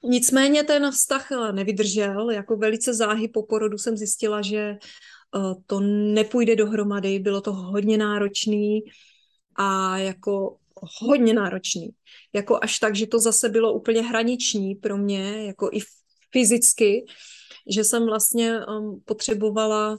[0.05, 5.81] Nicméně ten vztah nevydržel, jako velice záhy po porodu jsem zjistila, že eh, to
[6.15, 8.81] nepůjde dohromady, bylo to hodně náročný
[9.57, 10.57] a jako
[11.01, 11.89] hodně náročný.
[12.33, 15.81] Jako až tak, že to zase bylo úplně hraniční pro mě, jako i
[16.33, 17.05] fyzicky,
[17.75, 19.99] že jsem vlastně um, potřebovala uh,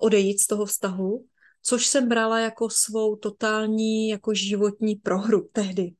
[0.00, 1.24] odejít z toho vztahu,
[1.62, 5.92] což jsem brala jako svou totální jako životní prohru tehdy.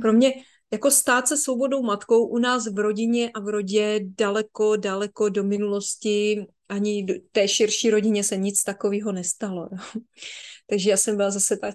[0.00, 0.32] Pro mě
[0.72, 5.44] jako stát se svobodou matkou u nás v rodině a v rodě daleko, daleko do
[5.44, 9.68] minulosti, ani do té širší rodině se nic takového nestalo.
[10.66, 11.74] Takže já jsem byla zase tak,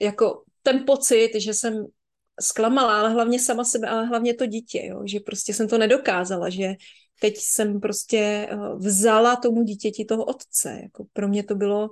[0.00, 1.86] jako ten pocit, že jsem
[2.40, 6.50] zklamala, ale hlavně sama sebe, ale hlavně to dítě, jo, že prostě jsem to nedokázala,
[6.50, 6.74] že
[7.20, 10.78] teď jsem prostě eh, vzala tomu dítěti toho otce.
[10.82, 11.90] Jako pro mě to bylo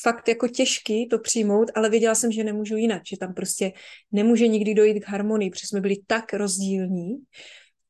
[0.00, 3.72] fakt jako těžký to přijmout, ale věděla jsem, že nemůžu jinak, že tam prostě
[4.12, 7.16] nemůže nikdy dojít k harmonii, protože jsme byli tak rozdílní,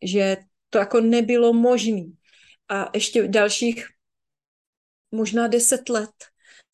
[0.02, 0.36] že
[0.70, 2.04] to jako nebylo možné.
[2.68, 3.86] A ještě dalších
[5.10, 6.10] možná deset let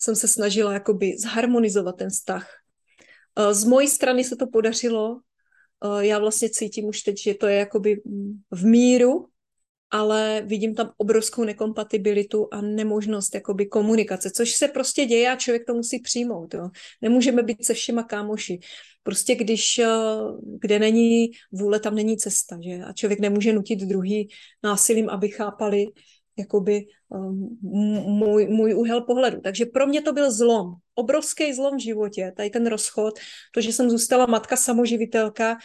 [0.04, 2.48] jsem se snažila jakoby zharmonizovat ten vztah.
[3.38, 5.20] Eh, z mojí strany se to podařilo.
[5.84, 8.02] Eh, já vlastně cítím už teď, že to je jakoby
[8.50, 9.26] v míru,
[9.90, 15.66] ale vidím tam obrovskou nekompatibilitu a nemožnost jakoby komunikace, což se prostě děje a člověk
[15.66, 16.54] to musí přijmout.
[16.54, 16.70] Jo.
[17.02, 18.58] Nemůžeme být se všema kámoši.
[19.02, 19.88] Prostě když, eh,
[20.60, 22.58] kde není vůle, tam není cesta.
[22.64, 22.84] Že?
[22.84, 24.28] A člověk nemůže nutit druhý
[24.62, 25.86] násilím, aby chápali
[26.36, 27.58] jakoby um,
[28.06, 29.40] můj, můj úhel pohledu.
[29.40, 33.14] Takže pro mě to byl zlom, obrovský zlom v životě, tady ten rozchod,
[33.54, 35.56] to, že jsem zůstala matka samoživitelka,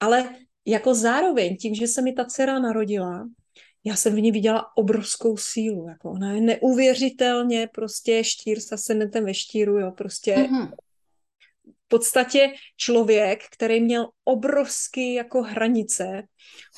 [0.00, 0.34] ale
[0.66, 3.28] jako zároveň tím, že se mi ta dcera narodila,
[3.84, 5.88] já jsem v ní viděla obrovskou sílu.
[5.88, 10.72] Jako ona je neuvěřitelně prostě štír s asendentem ve štíru, jo, prostě mm-hmm.
[11.90, 16.22] V podstatě člověk, který měl obrovský jako hranice,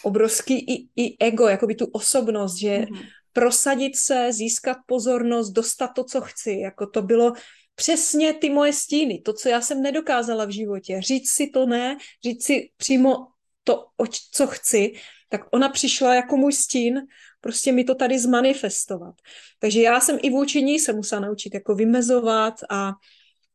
[0.03, 3.07] obrovský i, i ego, jako by tu osobnost, že mm-hmm.
[3.33, 7.33] prosadit se, získat pozornost, dostat to, co chci, jako to bylo
[7.75, 11.97] přesně ty moje stíny, to, co já jsem nedokázala v životě, říct si to ne,
[12.25, 13.17] říct si přímo
[13.65, 13.87] to,
[14.33, 14.93] co chci,
[15.29, 17.01] tak ona přišla jako můj stín,
[17.41, 19.15] prostě mi to tady zmanifestovat.
[19.59, 22.93] Takže já jsem i vůči ní se musela naučit jako vymezovat a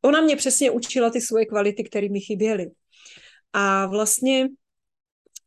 [0.01, 2.71] ona mě přesně učila ty svoje kvality, které mi chyběly.
[3.53, 4.47] A vlastně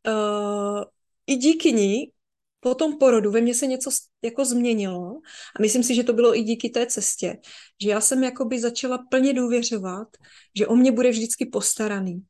[0.07, 0.83] uh,
[1.27, 2.11] i díky ní
[2.59, 3.89] po tom porodu ve mně se něco
[4.21, 5.19] jako změnilo
[5.59, 7.37] a myslím si, že to bylo i díky té cestě,
[7.83, 10.07] že já jsem jakoby začala plně důvěřovat,
[10.55, 12.21] že o mě bude vždycky postaraný,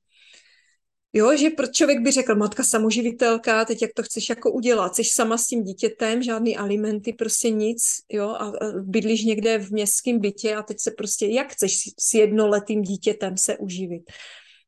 [1.14, 5.38] Jo, že člověk by řekl, matka samoživitelka, teď jak to chceš jako udělat, jsi sama
[5.38, 10.64] s tím dítětem, žádný alimenty, prostě nic, jo, a bydlíš někde v městském bytě a
[10.64, 14.04] teď se prostě, jak chceš s jednoletým dítětem se uživit.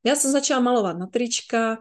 [0.04, 1.78] Já jsem začala malovat na trička,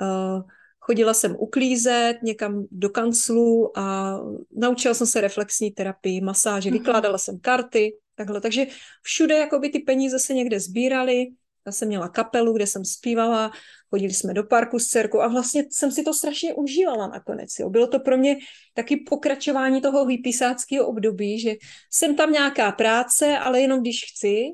[0.00, 0.42] uh,
[0.80, 4.18] chodila jsem uklízet někam do kanclu a
[4.56, 6.72] naučila jsem se reflexní terapii, masáže, mm-hmm.
[6.72, 8.40] vykládala jsem karty, takhle.
[8.40, 8.66] Takže
[9.02, 11.26] všude jakoby ty peníze se někde sbíraly,
[11.66, 13.52] já jsem měla kapelu, kde jsem zpívala,
[13.90, 17.48] chodili jsme do parku s dcerkou a vlastně jsem si to strašně užívala nakonec.
[17.58, 17.70] Jo.
[17.70, 18.36] Bylo to pro mě
[18.74, 21.54] taky pokračování toho hypisáckého období, že
[21.90, 24.44] jsem tam nějaká práce, ale jenom když chci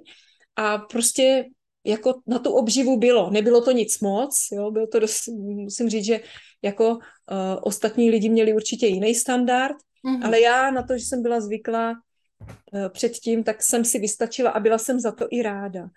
[0.57, 1.45] a prostě
[1.85, 3.31] jako na tu obživu bylo.
[3.31, 6.21] Nebylo to nic moc, jo, bylo to dost, musím říct, že
[6.63, 6.99] jako uh,
[7.63, 10.27] ostatní lidi měli určitě jiný standard, mm-hmm.
[10.27, 14.61] ale já na to, že jsem byla zvyklá uh, předtím, tak jsem si vystačila a
[14.61, 15.89] byla jsem za to i ráda.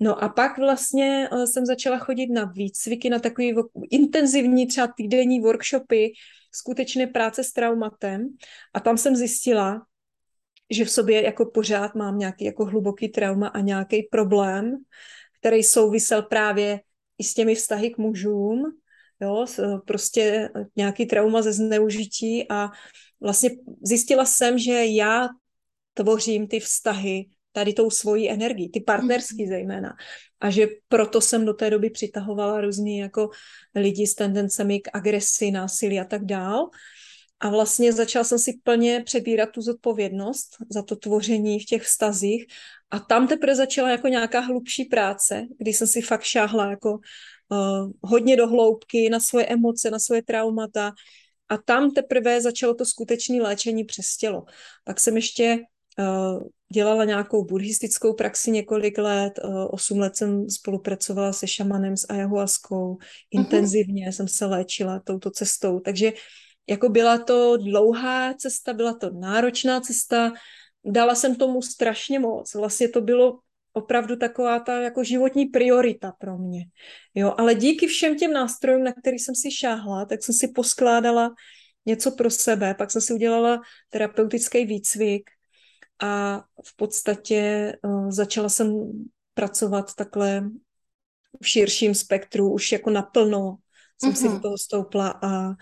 [0.00, 3.54] No a pak vlastně uh, jsem začala chodit na výcviky, na takový
[3.90, 6.12] intenzivní třeba týdenní workshopy,
[6.54, 8.28] skutečné práce s traumatem.
[8.74, 9.86] A tam jsem zjistila,
[10.70, 14.76] že v sobě jako pořád mám nějaký jako hluboký trauma a nějaký problém,
[15.40, 16.80] který souvisel právě
[17.18, 18.62] i s těmi vztahy k mužům,
[19.20, 19.46] jo,
[19.86, 22.48] prostě nějaký trauma ze zneužití.
[22.50, 22.70] A
[23.20, 23.50] vlastně
[23.82, 25.28] zjistila jsem, že já
[25.94, 29.48] tvořím ty vztahy tady tou svojí energii, ty partnerský mhm.
[29.48, 29.96] zejména.
[30.40, 33.30] A že proto jsem do té doby přitahovala různý jako
[33.74, 36.70] lidi s tendencemi k agresi, násilí a tak dál.
[37.40, 42.46] a vlastně začala jsem si plně přebírat tu zodpovědnost za to tvoření v těch vztazích
[42.90, 47.90] a tam teprve začala jako nějaká hlubší práce, kdy jsem si fakt šáhla jako uh,
[48.02, 50.92] hodně do hloubky na svoje emoce, na svoje traumata
[51.48, 54.44] a tam teprve začalo to skutečné léčení přes tělo.
[54.84, 55.58] Pak jsem ještě
[56.72, 62.94] dělala nějakou buddhistickou praxi několik let, uh, osm let jsem spolupracovala se šamanem, s ayahuaskou,
[62.94, 62.98] uh-huh.
[63.30, 66.12] intenzivně jsem se léčila touto cestou, takže
[66.68, 70.32] jako byla to dlouhá cesta, byla to náročná cesta,
[70.84, 72.54] dala jsem tomu strašně moc.
[72.54, 73.38] Vlastně to bylo
[73.72, 76.64] opravdu taková ta jako životní priorita pro mě.
[77.14, 81.34] Jo, ale díky všem těm nástrojům, na který jsem si šáhla, tak jsem si poskládala
[81.86, 85.30] něco pro sebe, pak jsem si udělala terapeutický výcvik
[86.02, 88.92] a v podstatě uh, začala jsem
[89.34, 90.50] pracovat takhle
[91.42, 93.56] v širším spektru, už jako naplno
[94.02, 94.16] jsem mm-hmm.
[94.16, 94.42] si do mhm.
[94.42, 95.54] toho stoupla a,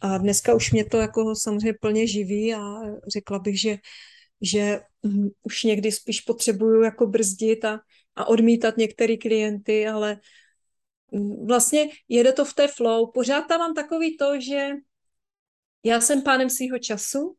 [0.00, 2.60] a dneska už mě to jako samozřejmě plně živí a
[3.08, 3.78] řekla bych, že
[4.42, 7.80] že um, už někdy spíš potřebuju jako brzdit a,
[8.16, 10.20] a odmítat některé klienty, ale
[11.10, 13.10] um, vlastně jede to v té flow.
[13.14, 14.68] Pořád tam mám takový to, že
[15.84, 17.36] já jsem pánem svého času,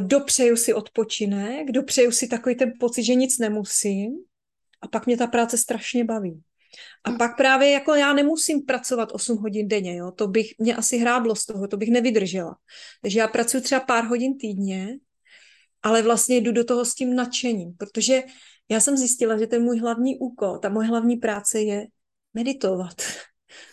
[0.00, 4.12] dopřeju si odpočinek, dopřeju si takový ten pocit, že nic nemusím
[4.82, 6.42] a pak mě ta práce strašně baví.
[7.04, 7.18] A hm.
[7.18, 10.10] pak právě jako já nemusím pracovat 8 hodin denně, jo?
[10.10, 12.56] to bych mě asi hráblo z toho, to bych nevydržela.
[13.02, 14.98] Takže já pracuji třeba pár hodin týdně
[15.84, 18.22] ale vlastně jdu do toho s tím nadšením, protože
[18.68, 21.86] já jsem zjistila, že ten můj hlavní úkol, ta moje hlavní práce je
[22.34, 22.94] meditovat.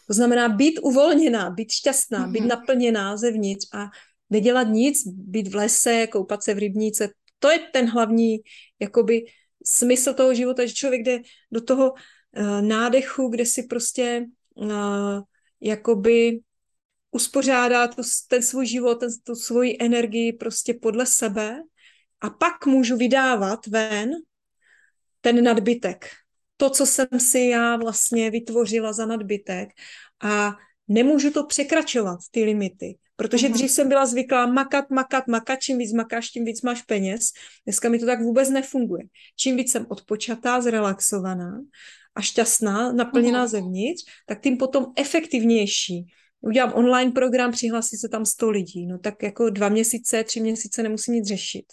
[0.08, 2.32] To znamená být uvolněná, být šťastná, mm-hmm.
[2.32, 3.90] být naplněná zevnitř a
[4.32, 7.10] nedělat nic, být v lese, koupat se v rybníce.
[7.40, 8.38] To je ten hlavní
[8.80, 9.26] jakoby
[9.66, 11.22] smysl toho života, že člověk jde
[11.52, 14.26] do toho uh, nádechu, kde si prostě
[14.56, 15.22] uh,
[15.62, 16.40] jakoby
[17.12, 21.62] uspořádá tu, ten svůj život, ten, tu svoji energii prostě podle sebe
[22.22, 24.12] a pak můžu vydávat ven
[25.22, 26.06] ten nadbytek.
[26.58, 29.70] To, co jsem si já vlastně vytvořila za nadbytek
[30.22, 30.52] a
[30.88, 32.98] nemůžu to překračovat, ty limity.
[33.22, 33.54] Protože uh-huh.
[33.54, 37.26] dřív jsem byla zvyklá makat, makat, makat, čím víc makáš, tím víc máš peněz.
[37.66, 39.04] Dneska mi to tak vůbec nefunguje.
[39.36, 41.62] Čím víc jsem odpočatá, zrelaxovaná
[42.16, 43.50] a šťastná, naplněná uh-huh.
[43.50, 46.06] zevnitř, tak tím potom efektivnější.
[46.42, 48.88] Udělám online program, přihlásí se tam 100 lidí.
[48.88, 51.66] No tak jako dva měsíce, tři měsíce nemusím nic řešit.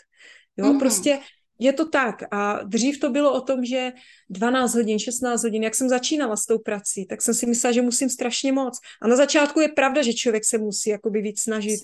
[0.56, 0.78] Jo, mm-hmm.
[0.78, 1.18] prostě
[1.58, 2.22] je to tak.
[2.30, 3.92] A dřív to bylo o tom, že
[4.30, 7.82] 12 hodin, 16 hodin, jak jsem začínala s tou prací, tak jsem si myslela, že
[7.82, 8.78] musím strašně moc.
[9.02, 11.80] A na začátku je pravda, že člověk se musí jakoby víc snažit,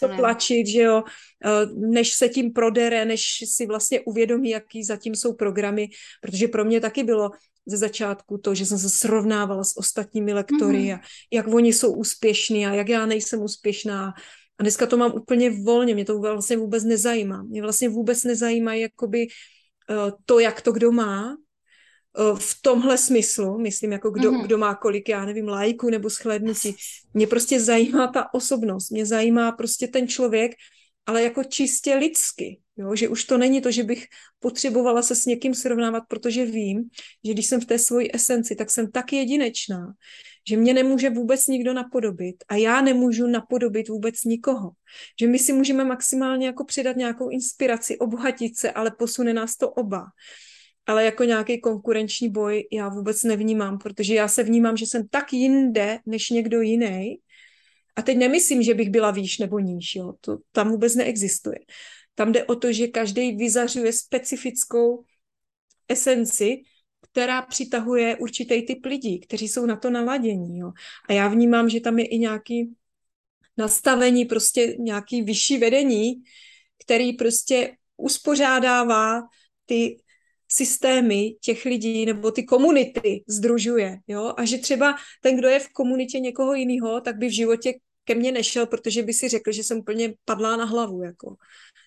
[0.00, 1.02] to tlačit, že jo,
[1.44, 5.88] eh, než se tím prodere, než si vlastně uvědomí, jaký zatím jsou programy,
[6.20, 7.30] protože pro mě taky bylo
[7.66, 10.94] ze začátku to, že jsem se srovnávala s ostatními lektory mm-hmm.
[10.94, 11.00] a
[11.30, 14.14] jak oni jsou úspěšní a jak já nejsem úspěšná
[14.62, 17.42] a dneska to mám úplně volně, mě to vlastně vůbec nezajímá.
[17.42, 19.26] Mě vlastně vůbec nezajímá jakoby
[19.90, 24.42] uh, to, jak to kdo má, uh, v tomhle smyslu, myslím, jako kdo, mm-hmm.
[24.42, 26.76] kdo má kolik, já nevím, lajku nebo shlédnutí.
[27.14, 30.52] Mě prostě zajímá ta osobnost, mě zajímá prostě ten člověk,
[31.06, 32.96] ale jako čistě lidsky, jo?
[32.96, 34.06] že už to není to, že bych
[34.38, 36.82] potřebovala se s někým srovnávat, protože vím,
[37.24, 39.92] že když jsem v té svoji esenci, tak jsem tak jedinečná,
[40.48, 44.70] že mě nemůže vůbec nikdo napodobit a já nemůžu napodobit vůbec nikoho.
[45.20, 49.70] Že my si můžeme maximálně jako přidat nějakou inspiraci, obohatit se, ale posune nás to
[49.70, 50.04] oba.
[50.86, 55.32] Ale jako nějaký konkurenční boj já vůbec nevnímám, protože já se vnímám, že jsem tak
[55.32, 57.16] jinde než někdo jiný.
[57.96, 60.12] A teď nemyslím, že bych byla výš nebo níž, jo.
[60.20, 61.58] To tam vůbec neexistuje.
[62.14, 65.04] Tam jde o to, že každý vyzařuje specifickou
[65.88, 66.62] esenci
[67.12, 70.58] která přitahuje určitý typ lidí, kteří jsou na to naladění.
[70.58, 70.72] Jo.
[71.08, 72.74] A já vnímám, že tam je i nějaký
[73.56, 76.14] nastavení, prostě nějaký vyšší vedení,
[76.84, 79.22] který prostě uspořádává
[79.66, 79.96] ty
[80.48, 83.98] systémy těch lidí nebo ty komunity združuje.
[84.08, 84.34] Jo?
[84.36, 88.14] A že třeba ten, kdo je v komunitě někoho jiného, tak by v životě ke
[88.14, 91.02] mně nešel, protože by si řekl, že jsem úplně padlá na hlavu.
[91.02, 91.36] Jako.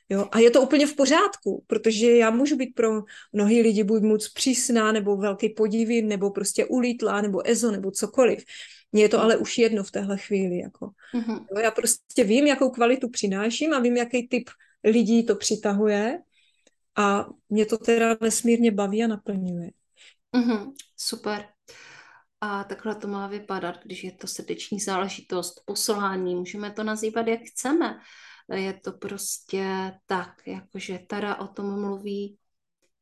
[0.09, 0.27] Jo?
[0.31, 3.03] A je to úplně v pořádku, protože já můžu být pro
[3.33, 8.43] mnohý lidi buď moc přísná, nebo velký podivy, nebo prostě ulítlá, nebo ezo, nebo cokoliv.
[8.91, 10.57] Mně je to ale už jedno v téhle chvíli.
[10.57, 10.89] Jako.
[11.13, 11.45] Mm-hmm.
[11.51, 11.59] Jo?
[11.63, 14.49] Já prostě vím, jakou kvalitu přináším a vím, jaký typ
[14.83, 16.19] lidí to přitahuje
[16.95, 19.69] a mě to teda nesmírně baví a naplňuje.
[20.35, 20.73] Mm-hmm.
[20.97, 21.54] Super.
[22.41, 27.41] A takhle to má vypadat, když je to srdeční záležitost, poslání, můžeme to nazývat, jak
[27.41, 27.99] chceme
[28.53, 32.37] je to prostě tak, jakože Tara o tom mluví,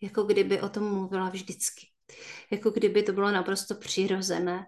[0.01, 1.87] jako kdyby o tom mluvila vždycky.
[2.51, 4.65] Jako kdyby to bylo naprosto přirozené.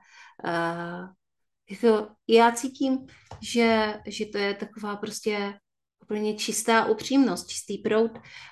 [1.70, 3.08] Jako já cítím,
[3.42, 5.60] že, že to je taková prostě
[6.06, 8.12] úplně čistá upřímnost, čistý proud,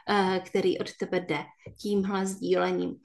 [0.10, 1.39] eh, který od tebe jde
[1.82, 2.95] tímhle sdílením.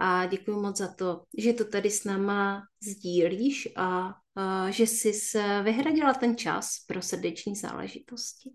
[0.00, 4.14] A děkuji moc za to, že to tady s náma sdílíš a
[4.70, 5.12] že jsi
[5.62, 8.50] vyhradila ten čas pro srdeční záležitosti.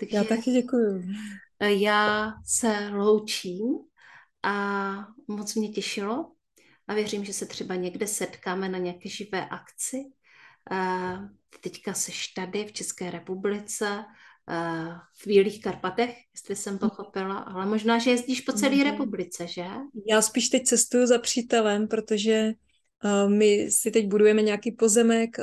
[0.00, 1.02] Takže já taky děkuji.
[1.60, 3.62] Já se loučím
[4.42, 4.94] a
[5.28, 6.32] moc mě těšilo
[6.88, 10.04] a věřím, že se třeba někde setkáme na nějaké živé akci.
[11.60, 14.04] Teďka seš tady v České republice,
[15.22, 18.90] v Bílých Karpatech, jestli jsem pochopila, ale možná, že jezdíš po celé mhm.
[18.90, 19.66] republice, že?
[20.08, 22.52] Já spíš teď cestuju za přítelem, protože
[23.28, 25.36] my si teď budujeme nějaký pozemek,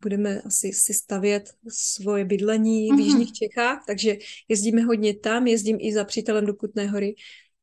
[0.00, 3.00] budeme asi si stavět svoje bydlení v mhm.
[3.00, 4.16] Jižních Čechách, takže
[4.48, 7.14] jezdíme hodně tam, jezdím i za přítelem do Kutné hory,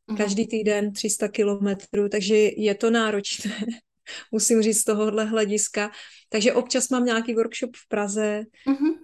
[0.07, 0.17] mhm.
[0.17, 3.51] každý týden 300 kilometrů, takže je to náročné,
[4.31, 5.91] musím říct z tohohle hlediska.
[6.29, 8.96] Takže občas mám nějaký workshop v Praze uh-huh.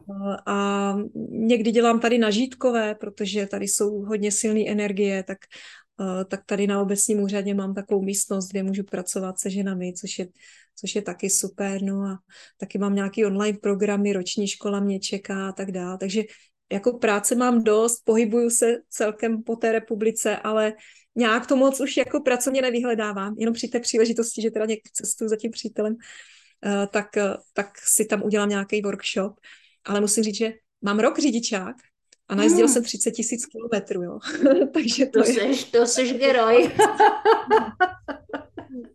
[0.46, 0.98] A
[1.30, 5.38] někdy dělám tady na Žítkové, protože tady jsou hodně silné energie, tak
[6.02, 10.20] Eh, tak tady na obecním úřadě mám takovou místnost, kde můžu pracovat se ženami, což
[10.20, 10.28] je,
[10.76, 11.82] což je taky super.
[11.82, 12.18] No a
[12.58, 15.98] taky mám nějaký online programy, roční škola mě čeká a tak dále.
[15.98, 16.24] Takže
[16.72, 20.74] jako práce mám dost, pohybuju se celkem po té republice, ale
[21.16, 23.36] nějak to moc už jako pracovně nevyhledávám.
[23.38, 25.96] Jenom při té příležitosti, že teda někdy cestuju za tím přítelem,
[26.66, 29.34] eh, tak, eh, tak si tam udělám nějaký workshop.
[29.86, 31.76] Ale musím říct, že mám rok řidičák,
[32.28, 32.74] a najezdil hmm.
[32.74, 34.20] jsem 30 tisíc kilometrů, jo.
[34.74, 35.34] Takže to, to je...
[35.34, 36.72] seš, to seš geroj.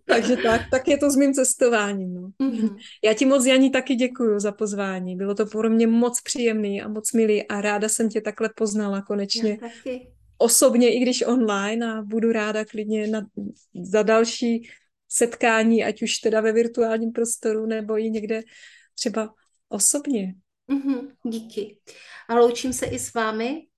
[0.04, 2.14] Takže tak, tak je to s mým cestováním.
[2.14, 2.30] No.
[2.42, 2.76] Mm-hmm.
[3.04, 5.16] Já ti moc, Janí, taky děkuji za pozvání.
[5.16, 9.02] Bylo to pro mě moc příjemný a moc milý a ráda jsem tě takhle poznala
[9.02, 9.50] konečně.
[9.50, 10.08] Já taky.
[10.38, 13.26] Osobně, i když online a budu ráda klidně na,
[13.82, 14.68] za další
[15.08, 18.42] setkání, ať už teda ve virtuálním prostoru nebo i někde
[18.94, 19.34] třeba
[19.68, 20.34] osobně.
[20.70, 21.80] Mm-hmm, díky.
[22.28, 23.68] A loučím se i s vámi,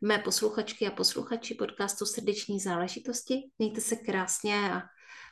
[0.00, 3.42] mé posluchačky a posluchači podcastu Srdeční záležitosti.
[3.58, 4.82] Mějte se krásně a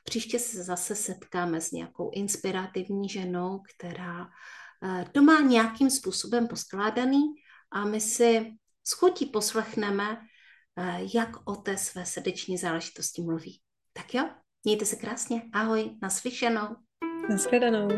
[0.04, 4.28] příště se zase setkáme s nějakou inspirativní ženou, která
[4.84, 7.22] eh, to má nějakým způsobem poskládaný
[7.72, 8.52] a my si
[8.84, 10.18] s chutí poslechneme,
[10.76, 13.60] eh, jak o té své srdeční záležitosti mluví.
[13.92, 14.30] Tak jo,
[14.64, 16.76] mějte se krásně, ahoj, naslyšenou.
[17.28, 17.88] Naschledanou.